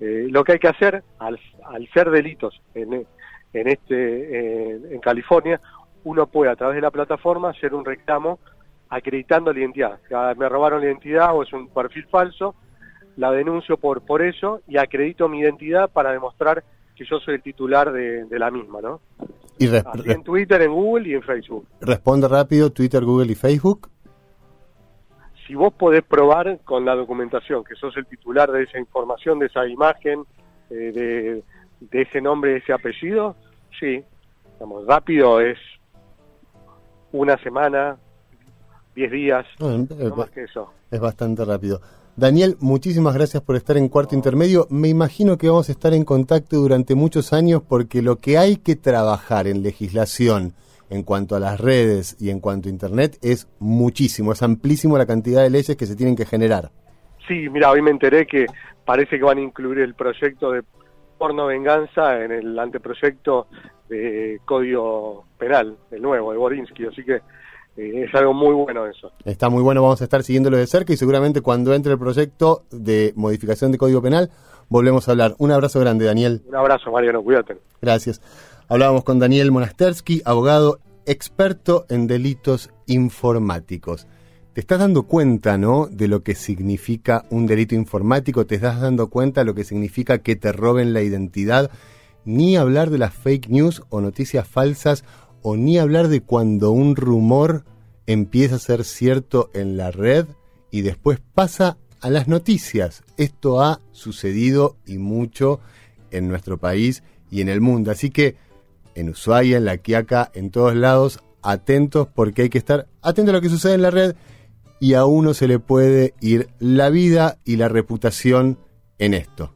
Eh, 0.00 0.26
lo 0.30 0.44
que 0.44 0.52
hay 0.52 0.58
que 0.58 0.68
hacer, 0.68 1.02
al, 1.18 1.38
al 1.64 1.88
ser 1.92 2.10
delitos 2.10 2.60
en, 2.74 3.06
en, 3.52 3.68
este, 3.68 4.94
en 4.94 5.00
California, 5.00 5.60
uno 6.04 6.26
puede 6.26 6.50
a 6.50 6.56
través 6.56 6.76
de 6.76 6.82
la 6.82 6.90
plataforma 6.90 7.50
hacer 7.50 7.74
un 7.74 7.84
reclamo 7.84 8.38
acreditando 8.88 9.52
la 9.52 9.60
identidad. 9.60 9.98
Me 10.36 10.48
robaron 10.48 10.80
la 10.80 10.86
identidad 10.86 11.34
o 11.34 11.42
es 11.42 11.52
un 11.52 11.68
perfil 11.68 12.06
falso, 12.10 12.54
la 13.16 13.30
denuncio 13.30 13.76
por, 13.76 14.02
por 14.02 14.22
eso 14.22 14.60
y 14.68 14.76
acredito 14.76 15.28
mi 15.28 15.40
identidad 15.40 15.90
para 15.90 16.12
demostrar 16.12 16.62
que 16.94 17.04
yo 17.04 17.18
soy 17.20 17.36
el 17.36 17.42
titular 17.42 17.90
de, 17.92 18.38
la 18.38 18.50
misma, 18.50 18.80
¿no? 18.82 19.00
Y 19.58 19.66
en 19.66 20.22
Twitter, 20.22 20.60
en 20.60 20.72
Google 20.72 21.08
y 21.08 21.14
en 21.14 21.22
Facebook. 21.22 21.66
Responde 21.80 22.28
rápido 22.28 22.70
Twitter, 22.70 23.02
Google 23.04 23.32
y 23.32 23.34
Facebook. 23.34 23.88
Si 25.46 25.54
vos 25.54 25.72
podés 25.72 26.02
probar 26.02 26.60
con 26.64 26.84
la 26.84 26.94
documentación 26.94 27.64
que 27.64 27.74
sos 27.74 27.96
el 27.96 28.06
titular 28.06 28.50
de 28.50 28.64
esa 28.64 28.78
información, 28.78 29.38
de 29.38 29.46
esa 29.46 29.66
imagen, 29.66 30.24
eh, 30.70 30.74
de, 30.74 31.42
de 31.80 32.02
ese 32.02 32.20
nombre, 32.20 32.52
de 32.52 32.56
ese 32.58 32.72
apellido, 32.72 33.36
sí. 33.78 34.02
Vamos, 34.60 34.86
rápido 34.86 35.40
es 35.40 35.58
una 37.12 37.38
semana, 37.38 37.96
diez 38.94 39.10
días, 39.10 39.46
no 39.58 39.86
más 40.16 40.30
que 40.30 40.44
eso. 40.44 40.72
Es 40.90 41.00
bastante 41.00 41.44
rápido. 41.44 41.80
Daniel, 42.14 42.56
muchísimas 42.60 43.14
gracias 43.14 43.42
por 43.42 43.56
estar 43.56 43.78
en 43.78 43.88
Cuarto 43.88 44.14
Intermedio. 44.14 44.66
Me 44.68 44.88
imagino 44.88 45.38
que 45.38 45.48
vamos 45.48 45.70
a 45.70 45.72
estar 45.72 45.94
en 45.94 46.04
contacto 46.04 46.56
durante 46.56 46.94
muchos 46.94 47.32
años 47.32 47.62
porque 47.66 48.02
lo 48.02 48.16
que 48.16 48.36
hay 48.36 48.56
que 48.56 48.76
trabajar 48.76 49.46
en 49.46 49.62
legislación 49.62 50.52
en 50.90 51.04
cuanto 51.04 51.34
a 51.34 51.40
las 51.40 51.58
redes 51.58 52.16
y 52.20 52.28
en 52.28 52.40
cuanto 52.40 52.68
a 52.68 52.72
Internet 52.72 53.16
es 53.22 53.48
muchísimo, 53.58 54.32
es 54.32 54.42
amplísimo 54.42 54.98
la 54.98 55.06
cantidad 55.06 55.42
de 55.42 55.48
leyes 55.48 55.74
que 55.74 55.86
se 55.86 55.96
tienen 55.96 56.14
que 56.14 56.26
generar. 56.26 56.70
Sí, 57.26 57.48
mira, 57.48 57.70
hoy 57.70 57.80
me 57.80 57.90
enteré 57.90 58.26
que 58.26 58.44
parece 58.84 59.16
que 59.16 59.24
van 59.24 59.38
a 59.38 59.42
incluir 59.42 59.78
el 59.78 59.94
proyecto 59.94 60.50
de 60.50 60.62
porno 61.18 61.46
venganza 61.46 62.22
en 62.22 62.32
el 62.32 62.58
anteproyecto 62.58 63.46
de 63.88 64.40
Código 64.44 65.24
Penal, 65.38 65.76
el 65.90 66.02
nuevo, 66.02 66.32
de 66.32 66.38
Borinsky, 66.38 66.86
así 66.86 67.04
que 67.04 67.16
eh, 67.76 68.04
es 68.04 68.14
algo 68.14 68.34
muy 68.34 68.54
bueno 68.54 68.86
eso. 68.86 69.12
Está 69.24 69.48
muy 69.48 69.62
bueno, 69.62 69.82
vamos 69.82 70.00
a 70.00 70.04
estar 70.04 70.22
siguiéndolo 70.22 70.56
de 70.56 70.66
cerca 70.66 70.92
y 70.92 70.96
seguramente 70.96 71.40
cuando 71.40 71.74
entre 71.74 71.92
el 71.92 71.98
proyecto 71.98 72.64
de 72.70 73.12
modificación 73.16 73.72
de 73.72 73.78
Código 73.78 74.02
Penal 74.02 74.30
volvemos 74.68 75.08
a 75.08 75.12
hablar. 75.12 75.34
Un 75.38 75.52
abrazo 75.52 75.80
grande, 75.80 76.04
Daniel. 76.04 76.42
Un 76.46 76.56
abrazo, 76.56 76.90
Mariano, 76.90 77.22
cuídate. 77.22 77.56
Gracias. 77.80 78.20
Hablábamos 78.68 79.04
con 79.04 79.18
Daniel 79.18 79.52
Monastersky, 79.52 80.22
abogado 80.24 80.78
experto 81.06 81.84
en 81.88 82.06
delitos 82.06 82.70
informáticos. 82.86 84.06
Te 84.52 84.60
estás 84.60 84.80
dando 84.80 85.04
cuenta, 85.04 85.56
¿no? 85.56 85.86
De 85.86 86.08
lo 86.08 86.22
que 86.22 86.34
significa 86.34 87.24
un 87.30 87.46
delito 87.46 87.74
informático, 87.74 88.44
te 88.44 88.56
estás 88.56 88.82
dando 88.82 89.08
cuenta 89.08 89.40
de 89.40 89.44
lo 89.46 89.54
que 89.54 89.64
significa 89.64 90.18
que 90.18 90.36
te 90.36 90.52
roben 90.52 90.92
la 90.92 91.00
identidad, 91.00 91.70
ni 92.26 92.58
hablar 92.58 92.90
de 92.90 92.98
las 92.98 93.14
fake 93.14 93.48
news 93.48 93.82
o 93.88 94.02
noticias 94.02 94.46
falsas 94.46 95.04
o 95.40 95.56
ni 95.56 95.78
hablar 95.78 96.08
de 96.08 96.20
cuando 96.20 96.70
un 96.70 96.96
rumor 96.96 97.64
empieza 98.06 98.56
a 98.56 98.58
ser 98.58 98.84
cierto 98.84 99.48
en 99.54 99.78
la 99.78 99.90
red 99.90 100.26
y 100.70 100.82
después 100.82 101.18
pasa 101.32 101.78
a 102.02 102.10
las 102.10 102.28
noticias. 102.28 103.04
Esto 103.16 103.62
ha 103.62 103.80
sucedido 103.92 104.76
y 104.84 104.98
mucho 104.98 105.60
en 106.10 106.28
nuestro 106.28 106.58
país 106.58 107.02
y 107.30 107.40
en 107.40 107.48
el 107.48 107.62
mundo. 107.62 107.90
Así 107.90 108.10
que 108.10 108.36
en 108.94 109.08
Ushuaia, 109.08 109.56
en 109.56 109.64
La 109.64 109.78
Quiaca, 109.78 110.30
en 110.34 110.50
todos 110.50 110.76
lados, 110.76 111.20
atentos 111.40 112.06
porque 112.14 112.42
hay 112.42 112.48
que 112.50 112.58
estar 112.58 112.86
atentos 113.00 113.32
a 113.32 113.36
lo 113.36 113.40
que 113.40 113.48
sucede 113.48 113.74
en 113.74 113.82
la 113.82 113.90
red 113.90 114.14
y 114.82 114.94
a 114.94 115.04
uno 115.04 115.32
se 115.32 115.46
le 115.46 115.60
puede 115.60 116.12
ir 116.20 116.48
la 116.58 116.90
vida 116.90 117.38
y 117.44 117.54
la 117.54 117.68
reputación 117.68 118.58
en 118.98 119.14
esto. 119.14 119.54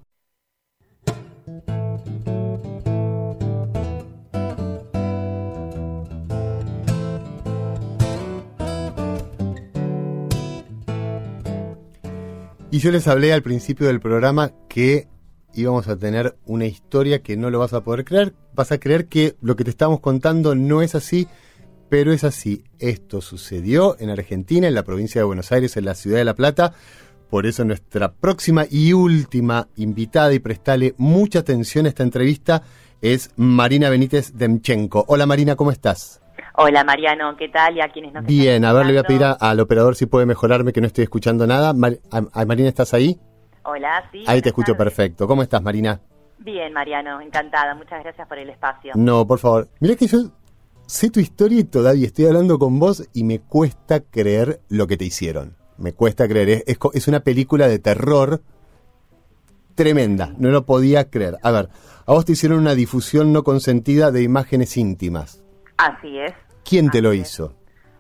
Y 12.71 12.79
yo 12.79 12.93
les 12.93 13.09
hablé 13.09 13.33
al 13.33 13.43
principio 13.43 13.89
del 13.89 13.99
programa 13.99 14.53
que 14.69 15.09
íbamos 15.55 15.89
a 15.89 15.97
tener 15.97 16.37
una 16.47 16.67
historia 16.67 17.21
que 17.21 17.37
no 17.37 17.51
lo 17.51 17.59
vas 17.59 17.73
a 17.73 17.83
poder 17.83 18.05
creer. 18.05 18.33
Vas 18.55 18.71
a 18.71 18.79
creer 18.79 19.09
que 19.09 19.35
lo 19.41 19.57
que 19.57 19.65
te 19.65 19.71
estamos 19.71 19.99
contando 19.99 20.55
no 20.55 20.83
es 20.83 20.95
así, 20.95 21.27
pero 21.89 22.13
es 22.13 22.25
así. 22.25 22.65
Esto 22.79 23.21
sucedió 23.21 23.97
en 23.99 24.11
Argentina, 24.11 24.69
en 24.69 24.75
la 24.75 24.83
provincia 24.83 25.21
de 25.21 25.25
Buenos 25.25 25.53
Aires, 25.53 25.77
en 25.77 25.85
la 25.85 25.95
ciudad 25.95 26.19
de 26.19 26.25
La 26.25 26.35
Plata. 26.35 26.73
Por 27.31 27.47
eso 27.47 27.65
nuestra 27.65 28.13
próxima 28.13 28.65
y 28.71 28.93
última 28.93 29.69
invitada, 29.77 30.33
y 30.33 30.39
prestale 30.39 30.95
mucha 30.97 31.41
atención 31.41 31.87
a 31.87 31.89
esta 31.89 32.03
entrevista, 32.03 32.63
es 33.03 33.33
Marina 33.37 33.91
Benítez 33.91 34.33
Demchenko. 34.35 35.05
Hola 35.09 35.27
Marina, 35.27 35.57
¿cómo 35.57 35.71
estás? 35.71 36.23
Hola 36.55 36.85
Mariano, 36.85 37.37
¿qué 37.37 37.49
tal? 37.49 37.77
Y 37.77 37.81
a 37.81 37.89
quienes 37.89 38.15
nos 38.15 38.25
Bien, 38.25 38.65
a 38.65 38.73
ver, 38.73 38.87
le 38.87 38.93
voy 38.93 39.01
a 39.01 39.03
pedir 39.03 39.25
al 39.39 39.61
operador 39.61 39.97
si 39.97 40.07
puede 40.07 40.25
mejorarme 40.25 40.73
que 40.73 40.81
no 40.81 40.87
estoy 40.87 41.05
escuchando 41.05 41.47
nada. 41.47 41.75
Marina, 41.75 42.69
¿estás 42.69 42.95
ahí? 42.95 43.19
Hola, 43.65 44.09
sí. 44.13 44.25
Ahí 44.27 44.41
te 44.41 44.51
escucho 44.51 44.77
perfecto. 44.77 45.27
¿Cómo 45.27 45.43
estás, 45.43 45.61
Marina? 45.61 46.01
Bien, 46.39 46.73
Mariano, 46.73 47.21
encantada. 47.21 47.75
Muchas 47.75 48.03
gracias 48.03 48.29
por 48.29 48.39
el 48.39 48.49
espacio. 48.51 48.93
No, 48.95 49.27
por 49.27 49.39
favor. 49.39 49.69
Mira 49.81 49.97
que 49.97 50.07
yo 50.07 50.31
sé 50.87 51.11
tu 51.11 51.21
historia 51.21 51.61
y 51.61 51.65
todavía 51.65 52.07
estoy 52.07 52.27
hablando 52.27 52.59
con 52.59 52.79
vos 52.79 53.09
y 53.13 53.25
me 53.25 53.41
cuesta 53.41 54.01
creer 54.01 54.61
lo 54.69 54.87
que 54.87 54.97
te 54.97 55.05
hicieron. 55.05 55.57
Me 55.79 55.93
cuesta 55.93 56.27
creer. 56.27 56.65
Es, 56.67 56.79
es 56.95 57.09
una 57.09 57.21
película 57.21 57.69
de 57.69 57.79
terror 57.79 58.41
tremenda. 59.75 60.33
No 60.39 60.51
lo 60.51 60.65
podía 60.65 61.11
creer. 61.11 61.37
A 61.43 61.51
ver, 61.51 61.69
a 62.07 62.13
vos 62.13 62.25
te 62.25 62.33
hicieron 62.33 62.61
una 62.61 62.75
difusión 62.75 63.33
no 63.33 63.43
consentida 63.43 64.11
de 64.11 64.23
imágenes 64.23 64.77
íntimas. 64.77 65.45
Así 65.77 66.19
es. 66.19 66.33
¿Quién 66.65 66.91
te 66.91 67.03
lo 67.03 67.13
hizo? 67.13 67.53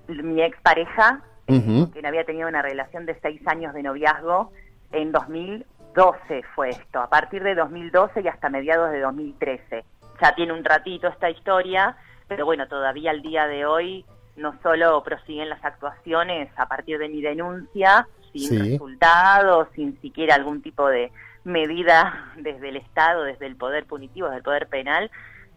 Mi 0.08 0.42
expareja, 0.42 1.22
uh 1.48 1.90
que 1.92 2.06
había 2.06 2.24
tenido 2.24 2.48
una 2.48 2.62
relación 2.62 3.06
de 3.06 3.18
seis 3.20 3.40
años 3.46 3.74
de 3.74 3.82
noviazgo 3.82 4.50
en 4.92 5.12
2000, 5.12 5.66
2012 5.96 6.42
fue 6.54 6.68
esto, 6.70 7.00
a 7.00 7.08
partir 7.08 7.42
de 7.42 7.54
2012 7.54 8.20
y 8.20 8.28
hasta 8.28 8.50
mediados 8.50 8.90
de 8.92 9.00
2013. 9.00 9.84
Ya 10.20 10.34
tiene 10.34 10.52
un 10.52 10.62
ratito 10.62 11.08
esta 11.08 11.30
historia, 11.30 11.96
pero 12.28 12.45
bueno, 12.45 12.68
todavía 12.68 13.11
al 13.11 13.23
día 13.23 13.47
de 13.47 13.66
hoy 13.66 14.04
no 14.37 14.59
solo 14.62 15.02
prosiguen 15.02 15.49
las 15.49 15.64
actuaciones 15.64 16.50
a 16.56 16.66
partir 16.66 16.99
de 16.99 17.09
mi 17.09 17.23
denuncia, 17.23 18.06
sin 18.33 18.73
resultados, 18.73 19.68
sin 19.75 19.99
siquiera 20.00 20.35
algún 20.35 20.62
tipo 20.62 20.88
de 20.88 21.11
medida 21.45 22.33
desde 22.37 22.68
el 22.68 22.76
Estado, 22.76 23.25
desde 23.25 23.47
el 23.47 23.56
poder 23.56 23.87
punitivo, 23.87 24.26
desde 24.26 24.38
el 24.38 24.45
poder 24.45 24.68
penal, 24.68 25.11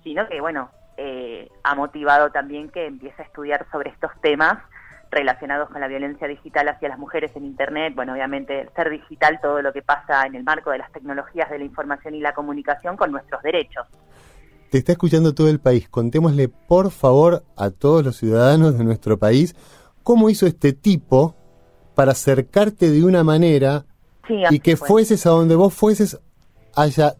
sino 0.04 0.28
que, 0.28 0.40
bueno, 0.40 0.70
eh, 0.98 1.50
ha 1.64 1.76
motivado 1.76 2.32
también 2.32 2.70
que 2.70 2.86
empiece 2.86 3.22
a 3.22 3.26
estudiar 3.26 3.66
sobre 3.72 3.90
estos 3.90 4.12
temas 4.22 4.60
relacionados 5.12 5.70
con 5.70 5.82
la 5.82 5.88
violencia 5.88 6.28
digital 6.28 6.70
hacia 6.70 6.90
las 6.90 7.00
mujeres 7.00 7.36
en 7.36 7.46
Internet. 7.46 7.96
Bueno, 7.96 8.14
obviamente 8.14 8.70
ser 8.76 8.90
digital 8.90 9.40
todo 9.42 9.62
lo 9.62 9.74
que 9.74 9.82
pasa 9.82 10.26
en 10.26 10.36
el 10.36 10.44
marco 10.44 10.72
de 10.72 10.78
las 10.78 10.92
tecnologías 10.92 11.50
de 11.50 11.58
la 11.58 11.66
información 11.66 12.16
y 12.16 12.20
la 12.20 12.34
comunicación 12.34 12.96
con 12.96 13.12
nuestros 13.12 13.42
derechos. 13.42 13.88
Te 14.70 14.78
está 14.78 14.92
escuchando 14.92 15.34
todo 15.34 15.50
el 15.50 15.60
país. 15.60 15.90
Contémosle, 15.90 16.48
por 16.48 16.92
favor, 16.92 17.44
a 17.56 17.72
todos 17.72 18.04
los 18.04 18.18
ciudadanos 18.18 18.78
de 18.78 18.84
nuestro 18.84 19.18
país 19.18 19.56
cómo 20.04 20.30
hizo 20.30 20.48
este 20.48 20.74
tipo 20.74 21.36
para 21.96 22.14
acercarte 22.14 22.90
de 22.90 23.04
una 23.04 23.24
manera 23.24 23.86
y 24.50 24.60
que 24.60 24.78
fueses 24.78 25.26
a 25.26 25.32
donde 25.32 25.56
vos 25.56 25.74
fueses, 25.74 26.20
haya 26.76 27.16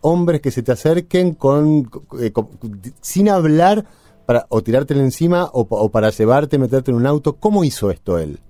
hombres 0.00 0.40
que 0.40 0.50
se 0.50 0.62
te 0.62 0.72
acerquen 0.72 1.34
con, 1.34 1.90
eh, 2.20 2.32
sin 3.00 3.28
hablar 3.28 3.86
para 4.26 4.46
o 4.48 4.62
tirártelo 4.62 5.00
encima 5.00 5.48
o, 5.52 5.88
para 5.90 6.10
llevarte, 6.10 6.58
meterte 6.58 6.90
en 6.90 6.96
un 6.96 7.06
auto. 7.06 7.34
¿Cómo 7.36 7.64
hizo 7.64 7.90
esto 7.90 8.18
él? 8.18 8.40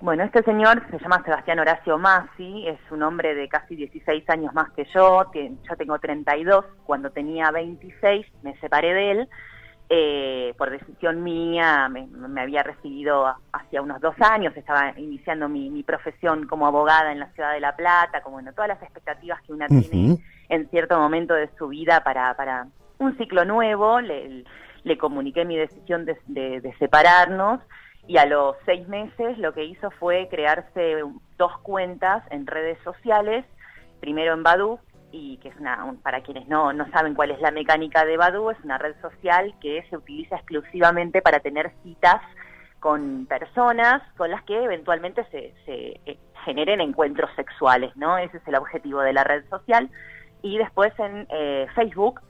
Bueno, 0.00 0.24
este 0.24 0.42
señor 0.44 0.82
se 0.90 0.98
llama 0.98 1.22
Sebastián 1.22 1.58
Horacio 1.58 1.98
Masi, 1.98 2.66
es 2.66 2.78
un 2.90 3.02
hombre 3.02 3.34
de 3.34 3.48
casi 3.50 3.76
16 3.76 4.30
años 4.30 4.54
más 4.54 4.70
que 4.70 4.86
yo, 4.94 5.30
yo 5.34 5.76
tengo 5.76 5.98
32, 5.98 6.64
cuando 6.84 7.10
tenía 7.10 7.50
26 7.50 8.26
me 8.42 8.56
separé 8.60 8.94
de 8.94 9.10
él, 9.10 9.28
eh, 9.90 10.54
por 10.56 10.70
decisión 10.70 11.22
mía, 11.22 11.90
me, 11.90 12.40
había 12.40 12.62
recibido 12.62 13.26
hacia 13.52 13.82
unos 13.82 14.00
dos 14.00 14.14
años, 14.20 14.56
estaba 14.56 14.98
iniciando 14.98 15.50
mi, 15.50 15.82
profesión 15.82 16.46
como 16.46 16.66
abogada 16.66 17.12
en 17.12 17.18
la 17.18 17.30
ciudad 17.32 17.52
de 17.52 17.60
La 17.60 17.76
Plata, 17.76 18.22
como 18.22 18.36
bueno, 18.36 18.54
todas 18.54 18.68
las 18.68 18.82
expectativas 18.82 19.42
que 19.42 19.52
una 19.52 19.66
tiene 19.66 20.16
en 20.48 20.70
cierto 20.70 20.98
momento 20.98 21.34
de 21.34 21.50
su 21.58 21.68
vida 21.68 22.02
para, 22.04 22.32
para 22.34 22.68
un 22.98 23.18
ciclo 23.18 23.44
nuevo, 23.44 24.00
le, 24.00 24.44
le 24.84 24.98
comuniqué 24.98 25.44
mi 25.44 25.56
decisión 25.56 26.06
de, 26.06 26.74
separarnos 26.78 27.60
y 28.10 28.18
a 28.18 28.26
los 28.26 28.56
seis 28.66 28.88
meses 28.88 29.38
lo 29.38 29.54
que 29.54 29.62
hizo 29.62 29.88
fue 29.92 30.26
crearse 30.28 30.96
dos 31.38 31.56
cuentas 31.58 32.24
en 32.30 32.44
redes 32.44 32.76
sociales, 32.82 33.44
primero 34.00 34.34
en 34.34 34.42
Badu, 34.42 34.80
y 35.12 35.36
que 35.36 35.50
es 35.50 35.56
una, 35.60 35.94
para 36.02 36.20
quienes 36.20 36.48
no, 36.48 36.72
no 36.72 36.90
saben 36.90 37.14
cuál 37.14 37.30
es 37.30 37.40
la 37.40 37.52
mecánica 37.52 38.04
de 38.04 38.16
Badu, 38.16 38.50
es 38.50 38.58
una 38.64 38.78
red 38.78 38.96
social 39.00 39.54
que 39.60 39.86
se 39.88 39.96
utiliza 39.96 40.34
exclusivamente 40.34 41.22
para 41.22 41.38
tener 41.38 41.70
citas 41.84 42.20
con 42.80 43.26
personas 43.26 44.02
con 44.16 44.28
las 44.28 44.42
que 44.42 44.60
eventualmente 44.60 45.24
se, 45.30 45.54
se 45.64 46.00
eh, 46.04 46.18
generen 46.44 46.80
encuentros 46.80 47.30
sexuales, 47.36 47.96
¿no? 47.96 48.18
Ese 48.18 48.38
es 48.38 48.48
el 48.48 48.56
objetivo 48.56 49.02
de 49.02 49.12
la 49.12 49.22
red 49.22 49.48
social. 49.48 49.88
Y 50.42 50.58
después 50.58 50.92
en 50.98 51.28
eh, 51.30 51.68
Facebook, 51.76 52.20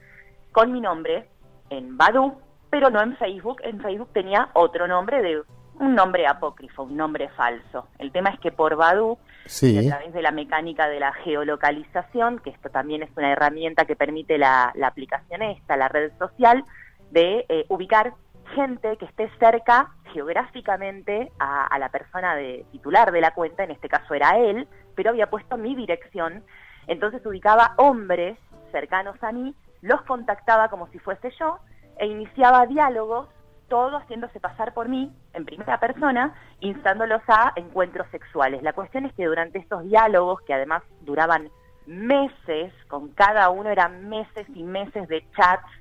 con 0.51 0.71
mi 0.71 0.79
nombre, 0.79 1.27
en 1.71 1.97
Badu, 1.97 2.39
pero 2.69 2.91
no 2.91 3.01
en 3.01 3.17
Facebook. 3.17 3.61
En 3.63 3.81
Facebook 3.81 4.09
tenía 4.13 4.49
otro 4.53 4.87
nombre 4.87 5.23
de 5.23 5.41
un 5.81 5.95
nombre 5.95 6.27
apócrifo, 6.27 6.83
un 6.83 6.95
nombre 6.95 7.27
falso. 7.29 7.87
El 7.97 8.11
tema 8.11 8.29
es 8.29 8.39
que 8.39 8.51
por 8.51 8.75
Badu, 8.75 9.17
a 9.45 9.87
través 9.89 10.13
de 10.13 10.21
la 10.21 10.29
mecánica 10.29 10.87
de 10.87 10.99
la 10.99 11.11
geolocalización, 11.11 12.37
que 12.37 12.51
esto 12.51 12.69
también 12.69 13.01
es 13.01 13.09
una 13.17 13.31
herramienta 13.31 13.85
que 13.85 13.95
permite 13.95 14.37
la, 14.37 14.73
aplicación 14.83 15.41
esta, 15.41 15.75
la 15.77 15.87
red 15.87 16.11
social, 16.19 16.63
de 17.09 17.45
eh, 17.49 17.65
ubicar 17.69 18.13
gente 18.53 18.95
que 18.97 19.05
esté 19.05 19.29
cerca 19.39 19.89
geográficamente 20.13 21.31
a, 21.39 21.65
a, 21.65 21.79
la 21.79 21.89
persona 21.89 22.35
de 22.35 22.63
titular 22.71 23.11
de 23.11 23.21
la 23.21 23.33
cuenta, 23.33 23.63
en 23.63 23.71
este 23.71 23.89
caso 23.89 24.13
era 24.13 24.37
él, 24.37 24.67
pero 24.95 25.09
había 25.09 25.31
puesto 25.31 25.57
mi 25.57 25.75
dirección, 25.75 26.43
entonces 26.85 27.25
ubicaba 27.25 27.73
hombres 27.77 28.37
cercanos 28.71 29.15
a 29.23 29.31
mí, 29.31 29.55
los 29.81 30.03
contactaba 30.03 30.69
como 30.69 30.87
si 30.89 30.99
fuese 30.99 31.31
yo, 31.39 31.57
e 31.97 32.05
iniciaba 32.05 32.67
diálogos, 32.67 33.29
todo 33.71 33.99
haciéndose 33.99 34.41
pasar 34.41 34.73
por 34.73 34.89
mí 34.89 35.09
en 35.33 35.45
primera 35.45 35.79
persona, 35.79 36.35
instándolos 36.59 37.21
a 37.29 37.53
encuentros 37.55 38.05
sexuales. 38.11 38.61
La 38.63 38.73
cuestión 38.73 39.05
es 39.05 39.13
que 39.13 39.25
durante 39.25 39.59
estos 39.59 39.85
diálogos, 39.85 40.41
que 40.41 40.53
además 40.53 40.83
duraban 40.99 41.49
meses, 41.85 42.73
con 42.89 43.13
cada 43.13 43.49
uno 43.49 43.69
eran 43.69 44.09
meses 44.09 44.45
y 44.53 44.63
meses 44.63 45.07
de 45.07 45.25
chats, 45.37 45.71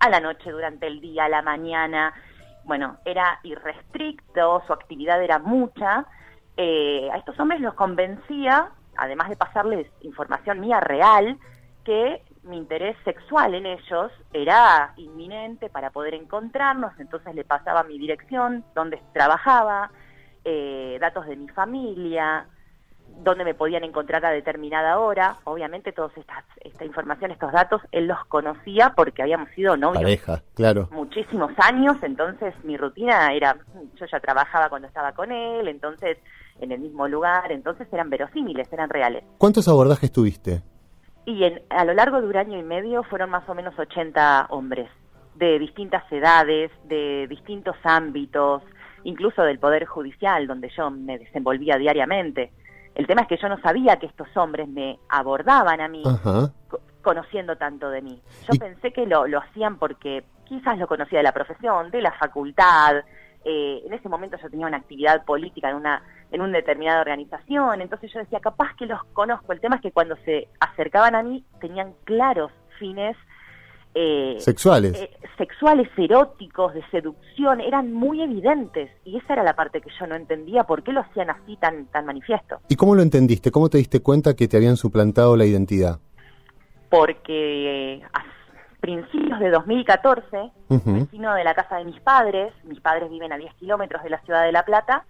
a 0.00 0.10
la 0.10 0.18
noche, 0.18 0.50
durante 0.50 0.88
el 0.88 1.00
día, 1.00 1.26
a 1.26 1.28
la 1.28 1.40
mañana, 1.40 2.12
bueno, 2.64 2.96
era 3.04 3.38
irrestricto, 3.44 4.64
su 4.66 4.72
actividad 4.72 5.22
era 5.22 5.38
mucha, 5.38 6.04
eh, 6.56 7.08
a 7.12 7.16
estos 7.16 7.38
hombres 7.38 7.60
los 7.60 7.74
convencía, 7.74 8.70
además 8.96 9.28
de 9.28 9.36
pasarles 9.36 9.86
información 10.00 10.58
mía 10.58 10.80
real, 10.80 11.38
que 11.84 12.22
mi 12.46 12.56
interés 12.58 12.96
sexual 13.04 13.54
en 13.54 13.66
ellos 13.66 14.12
era 14.32 14.92
inminente 14.96 15.68
para 15.68 15.90
poder 15.90 16.14
encontrarnos, 16.14 16.92
entonces 16.98 17.34
le 17.34 17.44
pasaba 17.44 17.82
mi 17.82 17.98
dirección, 17.98 18.64
dónde 18.74 19.02
trabajaba, 19.12 19.90
eh, 20.44 20.98
datos 21.00 21.26
de 21.26 21.36
mi 21.36 21.48
familia, 21.48 22.46
dónde 23.22 23.44
me 23.44 23.54
podían 23.54 23.84
encontrar 23.84 24.24
a 24.24 24.30
determinada 24.30 24.98
hora. 24.98 25.36
Obviamente 25.44 25.92
toda 25.92 26.10
esta 26.60 26.84
información, 26.84 27.30
estos 27.30 27.52
datos, 27.52 27.82
él 27.92 28.06
los 28.06 28.24
conocía 28.26 28.92
porque 28.94 29.22
habíamos 29.22 29.50
sido 29.50 29.76
novios. 29.76 30.02
Pareja, 30.02 30.42
claro. 30.54 30.88
Muchísimos 30.92 31.52
años, 31.58 31.96
entonces 32.02 32.54
mi 32.64 32.76
rutina 32.76 33.32
era, 33.32 33.56
yo 33.98 34.06
ya 34.06 34.20
trabajaba 34.20 34.68
cuando 34.68 34.88
estaba 34.88 35.12
con 35.12 35.32
él, 35.32 35.68
entonces 35.68 36.18
en 36.60 36.72
el 36.72 36.80
mismo 36.80 37.06
lugar, 37.08 37.52
entonces 37.52 37.86
eran 37.92 38.10
verosímiles, 38.10 38.72
eran 38.72 38.88
reales. 38.88 39.24
¿Cuántos 39.38 39.68
abordajes 39.68 40.10
tuviste? 40.10 40.62
Y 41.26 41.44
a 41.70 41.84
lo 41.84 41.92
largo 41.92 42.20
de 42.20 42.28
un 42.28 42.36
año 42.36 42.56
y 42.56 42.62
medio 42.62 43.02
fueron 43.02 43.30
más 43.30 43.48
o 43.48 43.54
menos 43.54 43.76
80 43.76 44.46
hombres, 44.50 44.88
de 45.34 45.58
distintas 45.58 46.04
edades, 46.12 46.70
de 46.84 47.26
distintos 47.28 47.76
ámbitos, 47.82 48.62
incluso 49.02 49.42
del 49.42 49.58
Poder 49.58 49.86
Judicial, 49.86 50.46
donde 50.46 50.70
yo 50.70 50.88
me 50.90 51.18
desenvolvía 51.18 51.78
diariamente. 51.78 52.52
El 52.94 53.08
tema 53.08 53.22
es 53.22 53.28
que 53.28 53.36
yo 53.36 53.48
no 53.48 53.60
sabía 53.60 53.96
que 53.96 54.06
estos 54.06 54.28
hombres 54.36 54.68
me 54.68 55.00
abordaban 55.08 55.80
a 55.80 55.88
mí, 55.88 56.02
conociendo 57.02 57.56
tanto 57.56 57.90
de 57.90 58.02
mí. 58.02 58.22
Yo 58.48 58.58
pensé 58.58 58.92
que 58.92 59.04
lo, 59.04 59.26
lo 59.26 59.40
hacían 59.40 59.78
porque 59.78 60.24
quizás 60.44 60.78
lo 60.78 60.86
conocía 60.86 61.18
de 61.18 61.24
la 61.24 61.32
profesión, 61.32 61.90
de 61.90 62.02
la 62.02 62.12
facultad. 62.12 63.02
Eh, 63.48 63.82
en 63.86 63.92
ese 63.92 64.08
momento 64.08 64.36
yo 64.42 64.50
tenía 64.50 64.66
una 64.66 64.78
actividad 64.78 65.24
política 65.24 65.70
en 65.70 65.76
una 65.76 66.02
en 66.32 66.40
una 66.40 66.58
determinada 66.58 67.00
organización, 67.00 67.80
entonces 67.80 68.12
yo 68.12 68.18
decía, 68.18 68.40
capaz 68.40 68.74
que 68.76 68.86
los 68.86 69.04
conozco, 69.12 69.52
el 69.52 69.60
tema 69.60 69.76
es 69.76 69.82
que 69.82 69.92
cuando 69.92 70.16
se 70.24 70.48
acercaban 70.58 71.14
a 71.14 71.22
mí 71.22 71.44
tenían 71.60 71.94
claros 72.02 72.50
fines 72.80 73.16
eh, 73.94 74.34
sexuales. 74.40 75.00
Eh, 75.00 75.10
sexuales, 75.38 75.88
eróticos, 75.96 76.74
de 76.74 76.82
seducción, 76.90 77.60
eran 77.60 77.92
muy 77.92 78.20
evidentes 78.20 78.90
y 79.04 79.16
esa 79.16 79.34
era 79.34 79.44
la 79.44 79.54
parte 79.54 79.80
que 79.80 79.90
yo 80.00 80.08
no 80.08 80.16
entendía, 80.16 80.64
¿por 80.64 80.82
qué 80.82 80.92
lo 80.92 81.02
hacían 81.02 81.30
así 81.30 81.56
tan, 81.56 81.86
tan 81.86 82.04
manifiesto? 82.04 82.58
¿Y 82.68 82.74
cómo 82.74 82.96
lo 82.96 83.02
entendiste? 83.02 83.52
¿Cómo 83.52 83.68
te 83.68 83.78
diste 83.78 84.00
cuenta 84.00 84.34
que 84.34 84.48
te 84.48 84.56
habían 84.56 84.76
suplantado 84.76 85.36
la 85.36 85.46
identidad? 85.46 86.00
Porque 86.90 88.02
a 88.12 88.24
principios 88.86 89.40
de 89.40 89.50
2014, 89.50 90.52
vecino 90.68 91.34
de 91.34 91.42
la 91.42 91.54
casa 91.54 91.78
de 91.78 91.84
mis 91.86 92.00
padres, 92.00 92.52
mis 92.62 92.80
padres 92.80 93.10
viven 93.10 93.32
a 93.32 93.36
10 93.36 93.52
kilómetros 93.54 94.00
de 94.04 94.10
la 94.10 94.20
ciudad 94.20 94.44
de 94.44 94.52
La 94.52 94.64
Plata, 94.64 95.04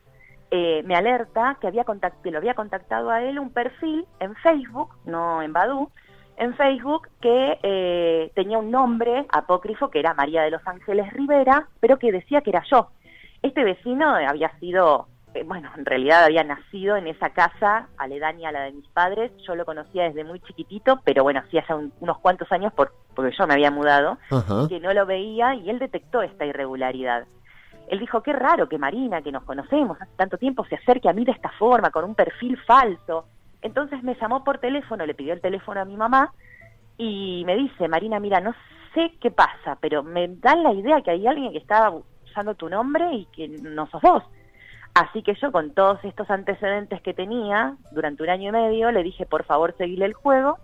eh, 0.50 0.82
me 0.86 0.96
alerta 0.96 1.58
que, 1.60 1.66
había 1.66 1.84
que 1.84 2.30
lo 2.30 2.38
había 2.38 2.54
contactado 2.54 3.10
a 3.10 3.22
él 3.22 3.38
un 3.38 3.50
perfil 3.50 4.06
en 4.18 4.34
Facebook, 4.36 4.94
no 5.04 5.42
en 5.42 5.52
Badu, 5.52 5.90
en 6.38 6.54
Facebook 6.54 7.08
que 7.20 7.58
eh, 7.62 8.32
tenía 8.34 8.56
un 8.56 8.70
nombre 8.70 9.26
apócrifo 9.30 9.90
que 9.90 9.98
era 9.98 10.14
María 10.14 10.42
de 10.42 10.52
los 10.52 10.66
Ángeles 10.66 11.12
Rivera, 11.12 11.68
pero 11.78 11.98
que 11.98 12.12
decía 12.12 12.40
que 12.40 12.50
era 12.50 12.64
yo. 12.70 12.88
Este 13.42 13.62
vecino 13.62 14.08
había 14.08 14.50
sido, 14.58 15.08
bueno, 15.44 15.70
en 15.76 15.84
realidad 15.84 16.24
había 16.24 16.44
nacido 16.44 16.96
en 16.96 17.06
esa 17.06 17.30
casa 17.30 17.88
aledaña 17.98 18.48
a 18.48 18.52
la 18.52 18.62
de 18.62 18.72
mis 18.72 18.88
padres. 18.88 19.32
Yo 19.46 19.54
lo 19.54 19.64
conocía 19.64 20.04
desde 20.04 20.24
muy 20.24 20.40
chiquitito, 20.40 21.00
pero 21.04 21.22
bueno, 21.22 21.40
hacía 21.40 21.64
ya 21.68 21.76
unos 21.76 22.18
cuantos 22.18 22.50
años 22.52 22.72
por, 22.72 22.92
porque 23.14 23.36
yo 23.36 23.46
me 23.46 23.54
había 23.54 23.70
mudado, 23.70 24.18
que 24.68 24.80
no 24.80 24.92
lo 24.92 25.06
veía 25.06 25.54
y 25.54 25.70
él 25.70 25.78
detectó 25.78 26.22
esta 26.22 26.44
irregularidad. 26.44 27.26
Él 27.88 28.00
dijo, 28.00 28.22
qué 28.22 28.32
raro 28.32 28.68
que 28.68 28.78
Marina, 28.78 29.22
que 29.22 29.32
nos 29.32 29.44
conocemos 29.44 30.00
hace 30.00 30.12
tanto 30.16 30.38
tiempo, 30.38 30.64
se 30.66 30.74
acerque 30.76 31.08
a 31.08 31.12
mí 31.12 31.24
de 31.24 31.32
esta 31.32 31.50
forma, 31.50 31.90
con 31.90 32.04
un 32.04 32.14
perfil 32.14 32.58
falso. 32.66 33.26
Entonces 33.62 34.02
me 34.02 34.16
llamó 34.16 34.44
por 34.44 34.58
teléfono, 34.58 35.06
le 35.06 35.14
pidió 35.14 35.32
el 35.32 35.40
teléfono 35.40 35.80
a 35.80 35.84
mi 35.84 35.96
mamá 35.96 36.32
y 36.98 37.44
me 37.46 37.56
dice, 37.56 37.88
Marina, 37.88 38.18
mira, 38.18 38.40
no 38.40 38.54
sé 38.94 39.12
qué 39.20 39.30
pasa, 39.30 39.76
pero 39.80 40.02
me 40.02 40.28
dan 40.28 40.62
la 40.62 40.72
idea 40.72 41.00
que 41.02 41.10
hay 41.10 41.26
alguien 41.26 41.52
que 41.52 41.58
está 41.58 41.92
usando 42.24 42.54
tu 42.54 42.68
nombre 42.68 43.12
y 43.12 43.26
que 43.26 43.48
no 43.48 43.86
sos 43.88 44.02
vos. 44.02 44.22
Así 44.96 45.22
que 45.22 45.34
yo 45.34 45.52
con 45.52 45.72
todos 45.72 46.02
estos 46.04 46.30
antecedentes 46.30 47.02
que 47.02 47.12
tenía 47.12 47.76
durante 47.92 48.22
un 48.22 48.30
año 48.30 48.48
y 48.48 48.52
medio, 48.52 48.90
le 48.90 49.02
dije, 49.02 49.26
por 49.26 49.44
favor, 49.44 49.74
seguile 49.76 50.06
el 50.06 50.14
juego. 50.14 50.56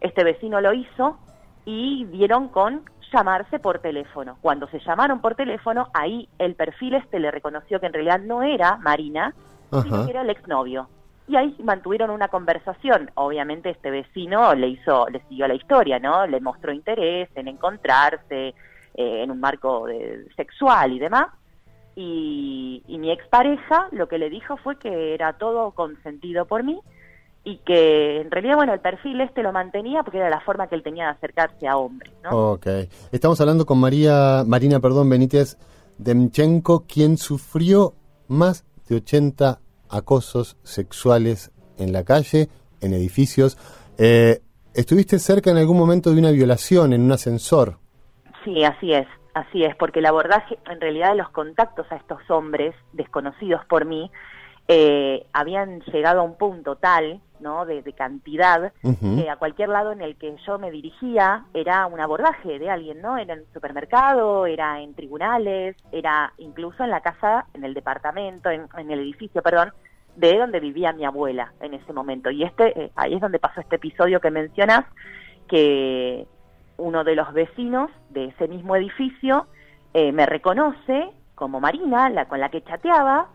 Este 0.00 0.22
vecino 0.22 0.60
lo 0.60 0.72
hizo 0.72 1.18
y 1.64 2.04
dieron 2.04 2.46
con 2.46 2.84
llamarse 3.12 3.58
por 3.58 3.80
teléfono. 3.80 4.38
Cuando 4.40 4.68
se 4.68 4.78
llamaron 4.78 5.20
por 5.20 5.34
teléfono, 5.34 5.88
ahí 5.94 6.28
el 6.38 6.54
perfil 6.54 6.94
este 6.94 7.18
le 7.18 7.32
reconoció 7.32 7.80
que 7.80 7.86
en 7.86 7.92
realidad 7.92 8.20
no 8.20 8.44
era 8.44 8.76
Marina, 8.76 9.34
sino 9.82 10.04
que 10.04 10.12
era 10.12 10.22
el 10.22 10.30
exnovio. 10.30 10.88
Y 11.26 11.34
ahí 11.34 11.56
mantuvieron 11.64 12.10
una 12.10 12.28
conversación. 12.28 13.10
Obviamente 13.14 13.70
este 13.70 13.90
vecino 13.90 14.54
le 14.54 14.68
hizo, 14.68 15.08
le 15.08 15.22
siguió 15.28 15.48
la 15.48 15.54
historia, 15.54 15.98
¿no? 15.98 16.24
Le 16.28 16.40
mostró 16.40 16.72
interés 16.72 17.28
en 17.34 17.48
encontrarse 17.48 18.54
eh, 18.94 19.22
en 19.24 19.32
un 19.32 19.40
marco 19.40 19.86
sexual 20.36 20.92
y 20.92 21.00
demás. 21.00 21.26
Y, 21.94 22.82
y 22.86 22.98
mi 22.98 23.10
expareja 23.10 23.88
lo 23.92 24.08
que 24.08 24.18
le 24.18 24.30
dijo 24.30 24.56
fue 24.56 24.78
que 24.78 25.14
era 25.14 25.34
todo 25.34 25.72
consentido 25.72 26.46
por 26.46 26.64
mí 26.64 26.80
y 27.44 27.56
que 27.58 28.20
en 28.20 28.30
realidad, 28.30 28.56
bueno, 28.56 28.72
el 28.72 28.80
perfil 28.80 29.20
este 29.20 29.42
lo 29.42 29.52
mantenía 29.52 30.02
porque 30.02 30.18
era 30.18 30.30
la 30.30 30.40
forma 30.40 30.68
que 30.68 30.76
él 30.76 30.82
tenía 30.82 31.06
de 31.06 31.10
acercarse 31.10 31.66
a 31.66 31.76
hombres, 31.76 32.12
¿no? 32.22 32.52
Ok. 32.52 32.66
Estamos 33.10 33.40
hablando 33.40 33.66
con 33.66 33.78
María, 33.78 34.44
Marina, 34.46 34.78
perdón, 34.80 35.10
Benítez 35.10 35.58
Demchenko, 35.98 36.84
quien 36.86 37.16
sufrió 37.16 37.94
más 38.28 38.64
de 38.88 38.96
80 38.96 39.58
acosos 39.88 40.56
sexuales 40.62 41.50
en 41.78 41.92
la 41.92 42.04
calle, 42.04 42.48
en 42.80 42.94
edificios. 42.94 43.58
Eh, 43.98 44.40
¿Estuviste 44.74 45.18
cerca 45.18 45.50
en 45.50 45.58
algún 45.58 45.76
momento 45.76 46.10
de 46.10 46.18
una 46.18 46.30
violación 46.30 46.92
en 46.92 47.02
un 47.02 47.12
ascensor? 47.12 47.78
Sí, 48.44 48.64
así 48.64 48.92
es, 48.92 49.06
así 49.34 49.64
es, 49.64 49.74
porque 49.76 50.00
el 50.00 50.06
abordaje, 50.06 50.58
en 50.66 50.80
realidad, 50.80 51.10
de 51.10 51.16
los 51.16 51.30
contactos 51.30 51.90
a 51.90 51.96
estos 51.96 52.28
hombres 52.30 52.74
desconocidos 52.92 53.64
por 53.66 53.84
mí, 53.84 54.10
eh, 54.68 55.26
habían 55.32 55.80
llegado 55.80 56.20
a 56.20 56.24
un 56.24 56.36
punto 56.36 56.76
tal 56.76 57.20
¿no? 57.40 57.66
de, 57.66 57.82
cantidad 57.92 58.72
que 58.80 59.28
a 59.28 59.36
cualquier 59.36 59.68
lado 59.68 59.90
en 59.90 60.00
el 60.00 60.16
que 60.16 60.34
yo 60.46 60.58
me 60.58 60.70
dirigía 60.70 61.44
era 61.52 61.86
un 61.86 62.00
abordaje 62.00 62.60
de 62.60 62.70
alguien, 62.70 63.02
¿no? 63.02 63.18
Era 63.18 63.34
en 63.34 63.40
un 63.40 63.52
supermercado, 63.52 64.46
era 64.46 64.80
en 64.80 64.94
tribunales, 64.94 65.76
era 65.90 66.32
incluso 66.38 66.84
en 66.84 66.90
la 66.90 67.00
casa, 67.00 67.46
en 67.54 67.64
el 67.64 67.74
departamento, 67.74 68.48
en, 68.50 68.68
el 68.90 69.00
edificio, 69.00 69.42
perdón, 69.42 69.72
de 70.14 70.38
donde 70.38 70.60
vivía 70.60 70.92
mi 70.92 71.04
abuela 71.04 71.52
en 71.60 71.74
ese 71.74 71.92
momento. 71.92 72.30
Y 72.30 72.44
este 72.44 72.80
eh, 72.80 72.92
ahí 72.94 73.14
es 73.14 73.20
donde 73.20 73.40
pasó 73.40 73.60
este 73.60 73.76
episodio 73.76 74.20
que 74.20 74.30
mencionas, 74.30 74.84
que 75.48 76.26
uno 76.82 77.04
de 77.04 77.14
los 77.14 77.32
vecinos 77.32 77.90
de 78.10 78.26
ese 78.26 78.48
mismo 78.48 78.76
edificio 78.76 79.46
eh, 79.94 80.12
me 80.12 80.26
reconoce 80.26 81.10
como 81.34 81.60
Marina, 81.60 82.10
la 82.10 82.26
con 82.26 82.40
la 82.40 82.50
que 82.50 82.62
chateaba, 82.62 83.28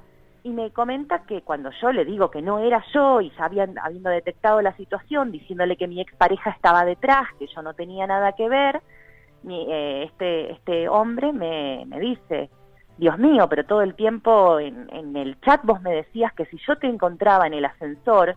y 0.44 0.52
me 0.52 0.72
comenta 0.72 1.24
que 1.24 1.42
cuando 1.42 1.72
yo 1.82 1.92
le 1.92 2.06
digo 2.06 2.32
que 2.32 2.42
no 2.42 2.60
era 2.60 2.84
yo 2.94 3.22
y 3.22 3.32
ya 3.32 3.46
habían, 3.46 3.78
habiendo 3.80 4.10
detectado 4.10 4.62
la 4.62 4.76
situación, 4.78 5.32
diciéndole 5.32 5.76
que 5.76 5.88
mi 5.88 6.00
expareja 6.00 6.52
estaba 6.52 6.86
detrás, 6.86 7.28
que 7.40 7.48
yo 7.48 7.62
no 7.62 7.74
tenía 7.74 8.08
nada 8.08 8.32
que 8.34 8.48
ver, 8.48 8.82
eh, 9.50 10.04
este, 10.06 10.52
este 10.52 10.90
hombre 10.90 11.34
me, 11.34 11.84
me 11.88 12.00
dice, 12.00 12.50
Dios 12.98 13.18
mío, 13.18 13.48
pero 13.50 13.66
todo 13.66 13.82
el 13.82 13.96
tiempo 13.96 14.60
en, 14.60 14.88
en 14.94 15.16
el 15.18 15.40
chat 15.42 15.62
vos 15.64 15.82
me 15.82 15.94
decías 15.94 16.34
que 16.34 16.46
si 16.46 16.58
yo 16.66 16.78
te 16.78 16.88
encontraba 16.88 17.46
en 17.48 17.54
el 17.54 17.66
ascensor, 17.66 18.36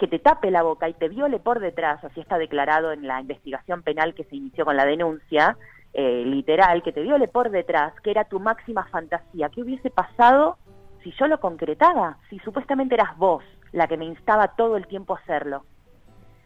que 0.00 0.08
te 0.08 0.18
tape 0.18 0.50
la 0.50 0.62
boca 0.62 0.88
y 0.88 0.94
te 0.94 1.08
viole 1.08 1.38
por 1.38 1.60
detrás, 1.60 2.02
así 2.02 2.20
está 2.20 2.38
declarado 2.38 2.90
en 2.90 3.06
la 3.06 3.20
investigación 3.20 3.82
penal 3.82 4.14
que 4.14 4.24
se 4.24 4.34
inició 4.34 4.64
con 4.64 4.76
la 4.76 4.86
denuncia, 4.86 5.56
eh, 5.92 6.24
literal, 6.24 6.82
que 6.82 6.92
te 6.92 7.02
viole 7.02 7.28
por 7.28 7.50
detrás, 7.50 7.92
que 8.02 8.10
era 8.10 8.24
tu 8.24 8.40
máxima 8.40 8.86
fantasía, 8.86 9.50
¿qué 9.50 9.62
hubiese 9.62 9.90
pasado 9.90 10.56
si 11.02 11.12
yo 11.12 11.26
lo 11.26 11.38
concretaba, 11.40 12.18
si 12.28 12.38
supuestamente 12.40 12.94
eras 12.94 13.16
vos 13.16 13.44
la 13.72 13.86
que 13.86 13.96
me 13.96 14.04
instaba 14.04 14.48
todo 14.48 14.76
el 14.76 14.86
tiempo 14.86 15.14
a 15.14 15.20
hacerlo. 15.20 15.64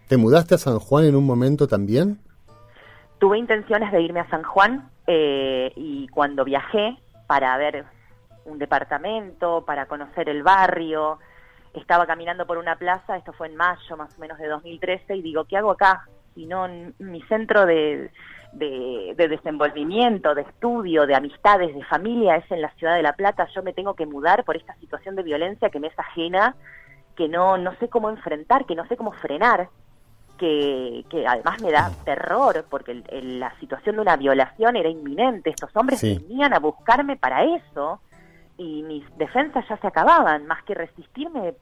¿Te 0.08 0.16
mudaste 0.16 0.54
a 0.54 0.58
San 0.58 0.78
Juan 0.78 1.04
en 1.04 1.16
un 1.16 1.24
momento 1.24 1.66
también? 1.66 2.18
Tuve 3.18 3.38
intenciones 3.38 3.90
de 3.90 4.02
irme 4.02 4.20
a 4.20 4.28
San 4.28 4.42
Juan 4.42 4.90
eh, 5.06 5.72
y 5.76 6.08
cuando 6.08 6.44
viajé 6.44 6.98
para 7.26 7.56
ver 7.56 7.84
un 8.44 8.58
departamento, 8.58 9.64
para 9.64 9.86
conocer 9.86 10.28
el 10.28 10.42
barrio, 10.42 11.18
estaba 11.74 12.06
caminando 12.06 12.46
por 12.46 12.58
una 12.58 12.76
plaza, 12.76 13.16
esto 13.16 13.32
fue 13.32 13.48
en 13.48 13.56
mayo 13.56 13.96
más 13.96 14.16
o 14.16 14.20
menos 14.20 14.38
de 14.38 14.48
2013, 14.48 15.16
y 15.16 15.22
digo, 15.22 15.44
¿qué 15.44 15.56
hago 15.56 15.72
acá? 15.72 16.08
Si 16.34 16.46
no, 16.46 16.66
mi 16.98 17.22
centro 17.22 17.66
de, 17.66 18.10
de, 18.52 19.14
desenvolvimiento, 19.28 20.34
de 20.34 20.42
estudio, 20.42 21.06
de 21.06 21.14
amistades, 21.14 21.74
de 21.74 21.84
familia 21.84 22.36
es 22.36 22.50
en 22.50 22.62
la 22.62 22.70
ciudad 22.74 22.94
de 22.96 23.02
La 23.02 23.14
Plata, 23.14 23.48
yo 23.54 23.62
me 23.62 23.72
tengo 23.72 23.94
que 23.94 24.06
mudar 24.06 24.44
por 24.44 24.56
esta 24.56 24.74
situación 24.76 25.16
de 25.16 25.22
violencia 25.22 25.70
que 25.70 25.80
me 25.80 25.88
es 25.88 25.98
ajena, 25.98 26.56
que 27.16 27.28
no, 27.28 27.58
no 27.58 27.74
sé 27.76 27.88
cómo 27.88 28.10
enfrentar, 28.10 28.66
que 28.66 28.74
no 28.74 28.86
sé 28.86 28.96
cómo 28.96 29.12
frenar, 29.12 29.68
que, 30.38 31.04
que 31.08 31.26
además 31.26 31.62
me 31.62 31.70
da 31.70 31.90
terror, 32.04 32.64
porque 32.68 33.02
la 33.10 33.56
situación 33.60 33.96
de 33.96 34.02
una 34.02 34.16
violación 34.16 34.76
era 34.76 34.88
inminente, 34.88 35.50
estos 35.50 35.74
hombres 35.76 36.02
venían 36.02 36.52
a 36.52 36.58
buscarme 36.58 37.16
para 37.16 37.44
eso 37.44 38.00
y 38.56 38.82
mis 38.82 39.04
defensas 39.16 39.64
ya 39.68 39.76
se 39.78 39.86
acababan, 39.86 40.46
más 40.46 40.62
que 40.64 40.74
resistirme 40.74 41.54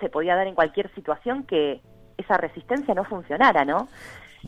se 0.00 0.08
podía 0.08 0.36
dar 0.36 0.46
en 0.46 0.54
cualquier 0.54 0.94
situación 0.94 1.44
que 1.44 1.80
esa 2.16 2.36
resistencia 2.36 2.94
no 2.94 3.04
funcionara, 3.04 3.64
¿no? 3.64 3.88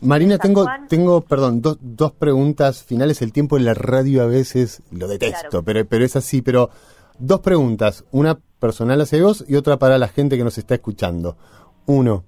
Marina, 0.01 0.37
tengo, 0.37 0.65
tengo, 0.87 1.21
perdón, 1.21 1.61
dos 1.61 2.11
preguntas 2.13 2.83
finales. 2.83 3.21
El 3.21 3.33
tiempo 3.33 3.57
en 3.57 3.65
la 3.65 3.73
radio 3.73 4.23
a 4.23 4.27
veces 4.27 4.81
lo 4.91 5.07
detesto, 5.07 5.63
pero, 5.63 5.85
pero 5.85 6.05
es 6.05 6.15
así. 6.15 6.41
Pero 6.41 6.69
dos 7.17 7.41
preguntas, 7.41 8.05
una 8.11 8.39
personal 8.59 9.01
hacia 9.01 9.21
vos 9.21 9.43
y 9.47 9.55
otra 9.55 9.77
para 9.77 9.97
la 9.97 10.07
gente 10.07 10.37
que 10.37 10.43
nos 10.43 10.57
está 10.57 10.75
escuchando. 10.75 11.35
Uno, 11.85 12.23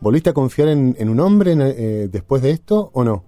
¿volviste 0.00 0.30
a 0.30 0.34
confiar 0.34 0.68
en, 0.68 1.08
un 1.08 1.20
hombre 1.20 1.56
eh, 1.58 2.08
después 2.08 2.42
de 2.42 2.50
esto 2.50 2.90
o 2.92 3.02
no? 3.02 3.24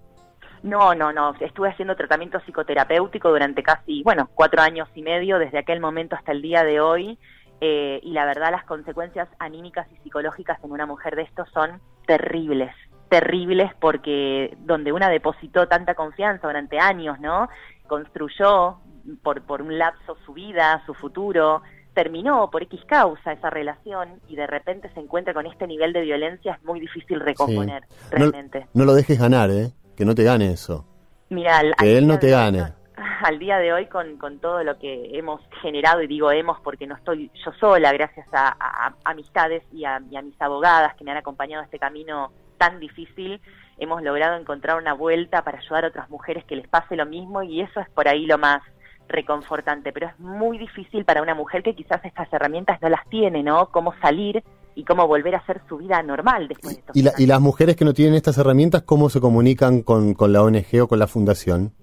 No, 0.63 0.95
no, 0.95 1.11
no. 1.11 1.35
Estuve 1.39 1.69
haciendo 1.69 1.95
tratamiento 1.95 2.39
psicoterapéutico 2.39 3.29
durante 3.29 3.61
casi, 3.61 4.01
bueno, 4.03 4.29
cuatro 4.33 4.61
años 4.61 4.89
y 4.95 5.01
medio, 5.01 5.37
desde 5.37 5.59
aquel 5.59 5.79
momento 5.79 6.15
hasta 6.15 6.31
el 6.31 6.41
día 6.41 6.63
de 6.63 6.79
hoy. 6.79 7.19
Eh, 7.61 7.99
y 8.01 8.11
la 8.11 8.25
verdad, 8.25 8.51
las 8.51 8.65
consecuencias 8.65 9.27
anímicas 9.39 9.87
y 9.91 9.97
psicológicas 10.03 10.61
en 10.63 10.71
una 10.71 10.85
mujer 10.85 11.15
de 11.15 11.23
esto 11.23 11.45
son 11.53 11.79
terribles 12.07 12.73
terribles 13.09 13.71
porque 13.79 14.57
donde 14.61 14.91
una 14.91 15.07
depositó 15.07 15.67
tanta 15.67 15.93
confianza 15.93 16.47
durante 16.47 16.79
años, 16.79 17.19
¿no? 17.19 17.47
Construyó 17.85 18.79
por, 19.21 19.43
por 19.43 19.61
un 19.61 19.77
lapso 19.77 20.17
su 20.25 20.33
vida, 20.33 20.81
su 20.87 20.95
futuro, 20.95 21.61
terminó 21.93 22.49
por 22.49 22.63
X 22.63 22.81
causa 22.87 23.33
esa 23.33 23.51
relación 23.51 24.19
y 24.27 24.35
de 24.35 24.47
repente 24.47 24.89
se 24.95 24.99
encuentra 24.99 25.33
con 25.33 25.45
este 25.45 25.67
nivel 25.67 25.93
de 25.93 26.01
violencia, 26.01 26.53
es 26.53 26.65
muy 26.65 26.79
difícil 26.79 27.19
recomponer, 27.19 27.83
realmente. 28.09 28.65
No, 28.73 28.83
lo 28.83 28.95
dejes 28.95 29.19
ganar, 29.19 29.51
¿eh? 29.51 29.69
Que 29.95 30.05
no 30.05 30.15
te 30.15 30.23
gane 30.23 30.51
eso. 30.51 30.85
Mira, 31.29 31.61
que 31.77 31.97
él 31.97 32.07
no 32.07 32.19
te 32.19 32.29
gane. 32.29 32.63
al 33.23 33.39
día 33.39 33.57
de 33.57 33.71
hoy, 33.71 33.85
con, 33.87 34.17
con 34.17 34.39
todo 34.39 34.63
lo 34.63 34.77
que 34.77 35.17
hemos 35.17 35.41
generado, 35.61 36.01
y 36.01 36.07
digo 36.07 36.31
hemos 36.31 36.59
porque 36.59 36.85
no 36.85 36.95
estoy 36.95 37.31
yo 37.45 37.51
sola, 37.53 37.91
gracias 37.93 38.27
a, 38.33 38.93
amistades 39.05 39.63
y 39.71 39.85
a, 39.85 40.01
y 40.11 40.17
a 40.17 40.21
mis 40.21 40.39
abogadas 40.41 40.93
que 40.95 41.03
me 41.03 41.11
han 41.11 41.17
acompañado 41.17 41.61
a 41.61 41.65
este 41.65 41.79
camino 41.79 42.31
tan 42.57 42.79
difícil, 42.79 43.41
hemos 43.77 44.03
logrado 44.03 44.37
encontrar 44.37 44.77
una 44.77 44.93
vuelta 44.93 45.41
para 45.43 45.59
ayudar 45.59 45.85
a 45.85 45.87
otras 45.87 46.09
mujeres 46.09 46.43
que 46.45 46.55
les 46.55 46.67
pase 46.67 46.95
lo 46.95 47.05
mismo 47.05 47.43
y 47.43 47.61
eso 47.61 47.79
es 47.79 47.89
por 47.89 48.07
ahí 48.07 48.25
lo 48.25 48.37
más 48.37 48.61
reconfortante, 49.07 49.91
pero 49.91 50.07
es 50.07 50.19
muy 50.19 50.57
difícil 50.57 51.05
para 51.05 51.21
una 51.21 51.35
mujer 51.35 51.63
que 51.63 51.75
quizás 51.75 52.03
estas 52.03 52.31
herramientas 52.31 52.81
no 52.81 52.89
las 52.89 53.07
tiene, 53.09 53.43
¿no? 53.43 53.67
Cómo 53.67 53.93
salir 54.01 54.43
y 54.75 54.83
cómo 54.83 55.07
volver 55.07 55.35
a 55.35 55.39
hacer 55.39 55.61
su 55.67 55.77
vida 55.77 56.01
normal 56.03 56.47
después 56.47 56.75
de 56.75 56.81
esto. 56.81 56.93
¿Y, 56.95 57.23
¿Y 57.23 57.27
las 57.27 57.41
mujeres 57.41 57.75
que 57.75 57.85
no 57.85 57.93
tienen 57.93 58.15
estas 58.15 58.37
herramientas, 58.37 58.83
cómo 58.83 59.09
se 59.09 59.21
comunican 59.21 59.81
con, 59.81 60.13
con 60.13 60.33
la 60.33 60.41
ONG 60.41 60.81
o 60.81 60.87
con 60.87 60.99
la 60.99 61.07
fundación? 61.07 61.73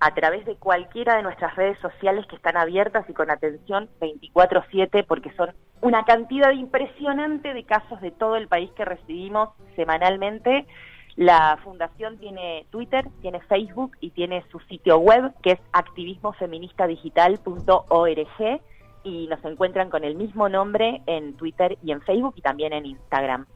a 0.00 0.14
través 0.14 0.46
de 0.46 0.54
cualquiera 0.56 1.16
de 1.16 1.22
nuestras 1.22 1.54
redes 1.56 1.78
sociales 1.80 2.24
que 2.26 2.36
están 2.36 2.56
abiertas 2.56 3.04
y 3.08 3.12
con 3.12 3.30
atención 3.30 3.88
24/7 4.00 5.04
porque 5.04 5.32
son 5.32 5.50
una 5.80 6.04
cantidad 6.04 6.52
impresionante 6.52 7.52
de 7.52 7.64
casos 7.64 8.00
de 8.00 8.12
todo 8.12 8.36
el 8.36 8.46
país 8.48 8.70
que 8.76 8.84
recibimos 8.84 9.50
semanalmente. 9.74 10.66
La 11.16 11.58
fundación 11.64 12.18
tiene 12.18 12.66
Twitter, 12.70 13.08
tiene 13.22 13.40
Facebook 13.40 13.96
y 14.00 14.10
tiene 14.10 14.44
su 14.52 14.60
sitio 14.60 14.98
web 14.98 15.32
que 15.42 15.50
es 15.52 15.58
activismofeministadigital.org 15.72 18.60
y 19.04 19.26
nos 19.28 19.44
encuentran 19.44 19.90
con 19.90 20.04
el 20.04 20.14
mismo 20.14 20.48
nombre 20.48 21.02
en 21.06 21.34
Twitter 21.34 21.78
y 21.82 21.92
en 21.92 22.00
Facebook 22.02 22.34
y 22.36 22.42
también 22.42 22.72
en 22.72 22.86
Instagram. 22.86 23.46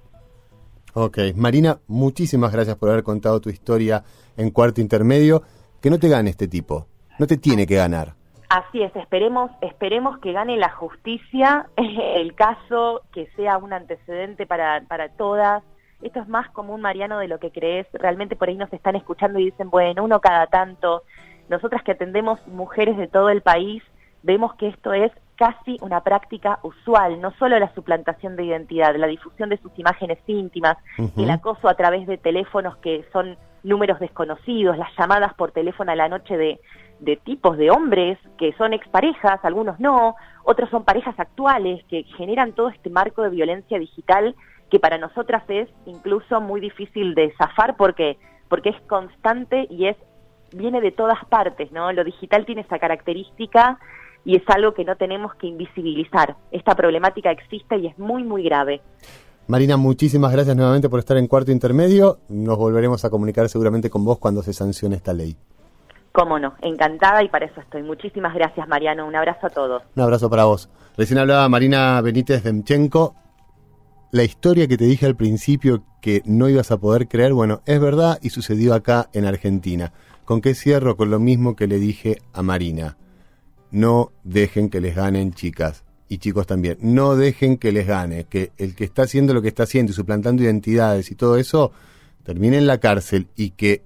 Ok, 0.94 1.18
Marina, 1.36 1.78
muchísimas 1.86 2.52
gracias 2.52 2.76
por 2.76 2.90
haber 2.90 3.02
contado 3.02 3.40
tu 3.40 3.48
historia 3.48 4.04
en 4.36 4.50
Cuarto 4.50 4.80
Intermedio 4.80 5.42
que 5.80 5.90
no 5.90 5.98
te 5.98 6.08
gane 6.08 6.30
este 6.30 6.48
tipo, 6.48 6.86
no 7.18 7.26
te 7.26 7.36
tiene 7.36 7.66
que 7.66 7.76
ganar. 7.76 8.14
Así 8.48 8.82
es, 8.82 8.94
esperemos, 8.94 9.50
esperemos 9.62 10.18
que 10.18 10.32
gane 10.32 10.58
la 10.58 10.68
justicia 10.68 11.70
el 11.76 12.34
caso, 12.34 13.00
que 13.12 13.26
sea 13.34 13.56
un 13.56 13.72
antecedente 13.72 14.46
para, 14.46 14.82
para 14.82 15.08
todas. 15.08 15.62
Esto 16.02 16.20
es 16.20 16.28
más 16.28 16.50
común, 16.50 16.82
Mariano, 16.82 17.18
de 17.18 17.28
lo 17.28 17.38
que 17.38 17.50
crees. 17.50 17.86
Realmente 17.94 18.36
por 18.36 18.48
ahí 18.48 18.56
nos 18.56 18.72
están 18.72 18.94
escuchando 18.94 19.38
y 19.38 19.46
dicen, 19.46 19.70
bueno, 19.70 20.04
uno 20.04 20.20
cada 20.20 20.46
tanto. 20.48 21.04
Nosotras 21.48 21.82
que 21.82 21.92
atendemos 21.92 22.46
mujeres 22.48 22.98
de 22.98 23.08
todo 23.08 23.30
el 23.30 23.40
país, 23.40 23.82
vemos 24.22 24.54
que 24.56 24.68
esto 24.68 24.92
es 24.92 25.12
casi 25.42 25.76
una 25.80 26.02
práctica 26.02 26.60
usual, 26.62 27.20
no 27.20 27.32
solo 27.32 27.58
la 27.58 27.74
suplantación 27.74 28.36
de 28.36 28.44
identidad, 28.44 28.94
la 28.94 29.08
difusión 29.08 29.48
de 29.48 29.56
sus 29.56 29.76
imágenes 29.76 30.18
íntimas, 30.28 30.76
el 31.16 31.28
acoso 31.30 31.68
a 31.68 31.74
través 31.74 32.06
de 32.06 32.16
teléfonos 32.16 32.76
que 32.76 33.04
son 33.12 33.36
números 33.64 33.98
desconocidos, 33.98 34.78
las 34.78 34.96
llamadas 34.96 35.34
por 35.34 35.50
teléfono 35.50 35.90
a 35.90 35.96
la 35.96 36.08
noche 36.08 36.36
de, 36.36 36.60
de 37.00 37.16
tipos 37.16 37.56
de 37.56 37.72
hombres 37.72 38.18
que 38.38 38.52
son 38.52 38.72
exparejas, 38.72 39.40
algunos 39.42 39.80
no, 39.80 40.14
otros 40.44 40.70
son 40.70 40.84
parejas 40.84 41.18
actuales 41.18 41.84
que 41.88 42.04
generan 42.16 42.52
todo 42.52 42.68
este 42.68 42.88
marco 42.88 43.22
de 43.22 43.30
violencia 43.30 43.80
digital 43.80 44.36
que 44.70 44.78
para 44.78 44.96
nosotras 44.96 45.42
es 45.48 45.68
incluso 45.86 46.40
muy 46.40 46.60
difícil 46.60 47.16
de 47.16 47.34
zafar 47.36 47.76
porque 47.76 48.16
porque 48.48 48.68
es 48.68 48.80
constante 48.82 49.66
y 49.70 49.86
es 49.86 49.96
viene 50.52 50.80
de 50.80 50.92
todas 50.92 51.24
partes, 51.24 51.72
¿no? 51.72 51.90
Lo 51.92 52.04
digital 52.04 52.46
tiene 52.46 52.60
esa 52.60 52.78
característica 52.78 53.80
y 54.24 54.36
es 54.36 54.42
algo 54.46 54.74
que 54.74 54.84
no 54.84 54.96
tenemos 54.96 55.34
que 55.34 55.46
invisibilizar. 55.46 56.36
Esta 56.50 56.74
problemática 56.74 57.30
existe 57.30 57.76
y 57.78 57.86
es 57.88 57.98
muy, 57.98 58.22
muy 58.24 58.42
grave. 58.42 58.80
Marina, 59.48 59.76
muchísimas 59.76 60.32
gracias 60.32 60.56
nuevamente 60.56 60.88
por 60.88 61.00
estar 61.00 61.16
en 61.16 61.26
cuarto 61.26 61.50
intermedio. 61.50 62.18
Nos 62.28 62.56
volveremos 62.56 63.04
a 63.04 63.10
comunicar 63.10 63.48
seguramente 63.48 63.90
con 63.90 64.04
vos 64.04 64.18
cuando 64.18 64.42
se 64.42 64.52
sancione 64.52 64.96
esta 64.96 65.12
ley. 65.12 65.36
Cómo 66.12 66.38
no, 66.38 66.54
encantada 66.60 67.22
y 67.22 67.28
para 67.28 67.46
eso 67.46 67.60
estoy. 67.60 67.82
Muchísimas 67.82 68.34
gracias, 68.34 68.68
Mariano. 68.68 69.06
Un 69.06 69.16
abrazo 69.16 69.46
a 69.46 69.50
todos. 69.50 69.82
Un 69.96 70.02
abrazo 70.02 70.30
para 70.30 70.44
vos. 70.44 70.68
Recién 70.96 71.18
hablaba 71.18 71.48
Marina 71.48 72.00
Benítez 72.02 72.44
Demchenko. 72.44 73.14
La 74.12 74.22
historia 74.22 74.68
que 74.68 74.76
te 74.76 74.84
dije 74.84 75.06
al 75.06 75.16
principio 75.16 75.84
que 76.02 76.20
no 76.26 76.48
ibas 76.48 76.70
a 76.70 76.78
poder 76.78 77.08
creer, 77.08 77.32
bueno, 77.32 77.62
es 77.64 77.80
verdad 77.80 78.18
y 78.20 78.28
sucedió 78.28 78.74
acá 78.74 79.08
en 79.14 79.24
Argentina. 79.24 79.92
¿Con 80.26 80.42
qué 80.42 80.54
cierro? 80.54 80.96
Con 80.96 81.10
lo 81.10 81.18
mismo 81.18 81.56
que 81.56 81.66
le 81.66 81.78
dije 81.78 82.18
a 82.34 82.42
Marina. 82.42 82.98
No 83.72 84.12
dejen 84.22 84.68
que 84.68 84.80
les 84.80 84.94
ganen 84.94 85.32
chicas 85.32 85.82
y 86.08 86.18
chicos 86.18 86.46
también. 86.46 86.76
No 86.80 87.16
dejen 87.16 87.56
que 87.56 87.72
les 87.72 87.86
gane, 87.86 88.24
que 88.24 88.52
el 88.58 88.74
que 88.76 88.84
está 88.84 89.02
haciendo 89.02 89.34
lo 89.34 89.42
que 89.42 89.48
está 89.48 89.64
haciendo 89.64 89.92
y 89.92 89.94
suplantando 89.94 90.42
identidades 90.42 91.10
y 91.10 91.14
todo 91.14 91.38
eso 91.38 91.72
termine 92.22 92.58
en 92.58 92.66
la 92.66 92.78
cárcel 92.78 93.28
y 93.34 93.50
que 93.50 93.82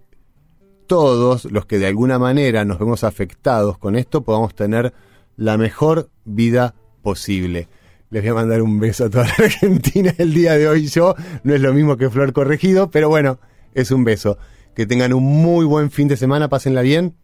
todos 0.86 1.44
los 1.46 1.66
que 1.66 1.78
de 1.78 1.86
alguna 1.86 2.18
manera 2.18 2.64
nos 2.64 2.78
vemos 2.78 3.04
afectados 3.04 3.78
con 3.78 3.96
esto 3.96 4.22
podamos 4.22 4.54
tener 4.54 4.92
la 5.36 5.56
mejor 5.56 6.10
vida 6.24 6.74
posible. 7.02 7.68
Les 8.10 8.22
voy 8.22 8.30
a 8.30 8.34
mandar 8.34 8.62
un 8.62 8.78
beso 8.80 9.04
a 9.04 9.10
toda 9.10 9.26
la 9.26 9.34
Argentina 9.44 10.12
el 10.18 10.34
día 10.34 10.56
de 10.56 10.68
hoy. 10.68 10.88
Yo 10.88 11.14
no 11.44 11.54
es 11.54 11.60
lo 11.60 11.72
mismo 11.72 11.96
que 11.96 12.10
Flor 12.10 12.32
Corregido, 12.32 12.90
pero 12.90 13.08
bueno, 13.08 13.38
es 13.74 13.90
un 13.90 14.04
beso. 14.04 14.38
Que 14.74 14.86
tengan 14.86 15.12
un 15.12 15.22
muy 15.22 15.64
buen 15.64 15.90
fin 15.90 16.08
de 16.08 16.16
semana, 16.16 16.48
pásenla 16.48 16.82
bien. 16.82 17.14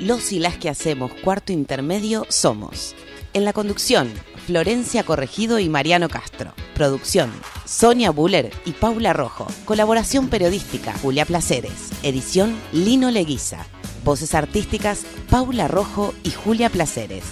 Los 0.00 0.30
y 0.30 0.38
las 0.38 0.56
que 0.56 0.68
hacemos 0.68 1.12
cuarto 1.12 1.52
intermedio 1.52 2.24
somos. 2.28 2.94
En 3.34 3.44
la 3.44 3.52
conducción, 3.52 4.12
Florencia 4.46 5.02
Corregido 5.02 5.58
y 5.58 5.68
Mariano 5.68 6.08
Castro. 6.08 6.52
Producción, 6.74 7.32
Sonia 7.64 8.10
Buller 8.10 8.52
y 8.64 8.72
Paula 8.72 9.12
Rojo. 9.12 9.48
Colaboración 9.64 10.28
periodística, 10.28 10.92
Julia 11.02 11.26
Placeres. 11.26 11.90
Edición, 12.04 12.56
Lino 12.72 13.10
Leguiza. 13.10 13.66
Voces 14.04 14.36
artísticas, 14.36 15.02
Paula 15.30 15.66
Rojo 15.66 16.14
y 16.22 16.30
Julia 16.30 16.70
Placeres. 16.70 17.24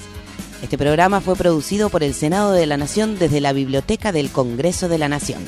Este 0.60 0.76
programa 0.76 1.20
fue 1.20 1.36
producido 1.36 1.88
por 1.88 2.02
el 2.02 2.14
Senado 2.14 2.50
de 2.50 2.66
la 2.66 2.76
Nación 2.76 3.16
desde 3.16 3.40
la 3.40 3.52
Biblioteca 3.52 4.10
del 4.10 4.30
Congreso 4.30 4.88
de 4.88 4.98
la 4.98 5.08
Nación. 5.08 5.44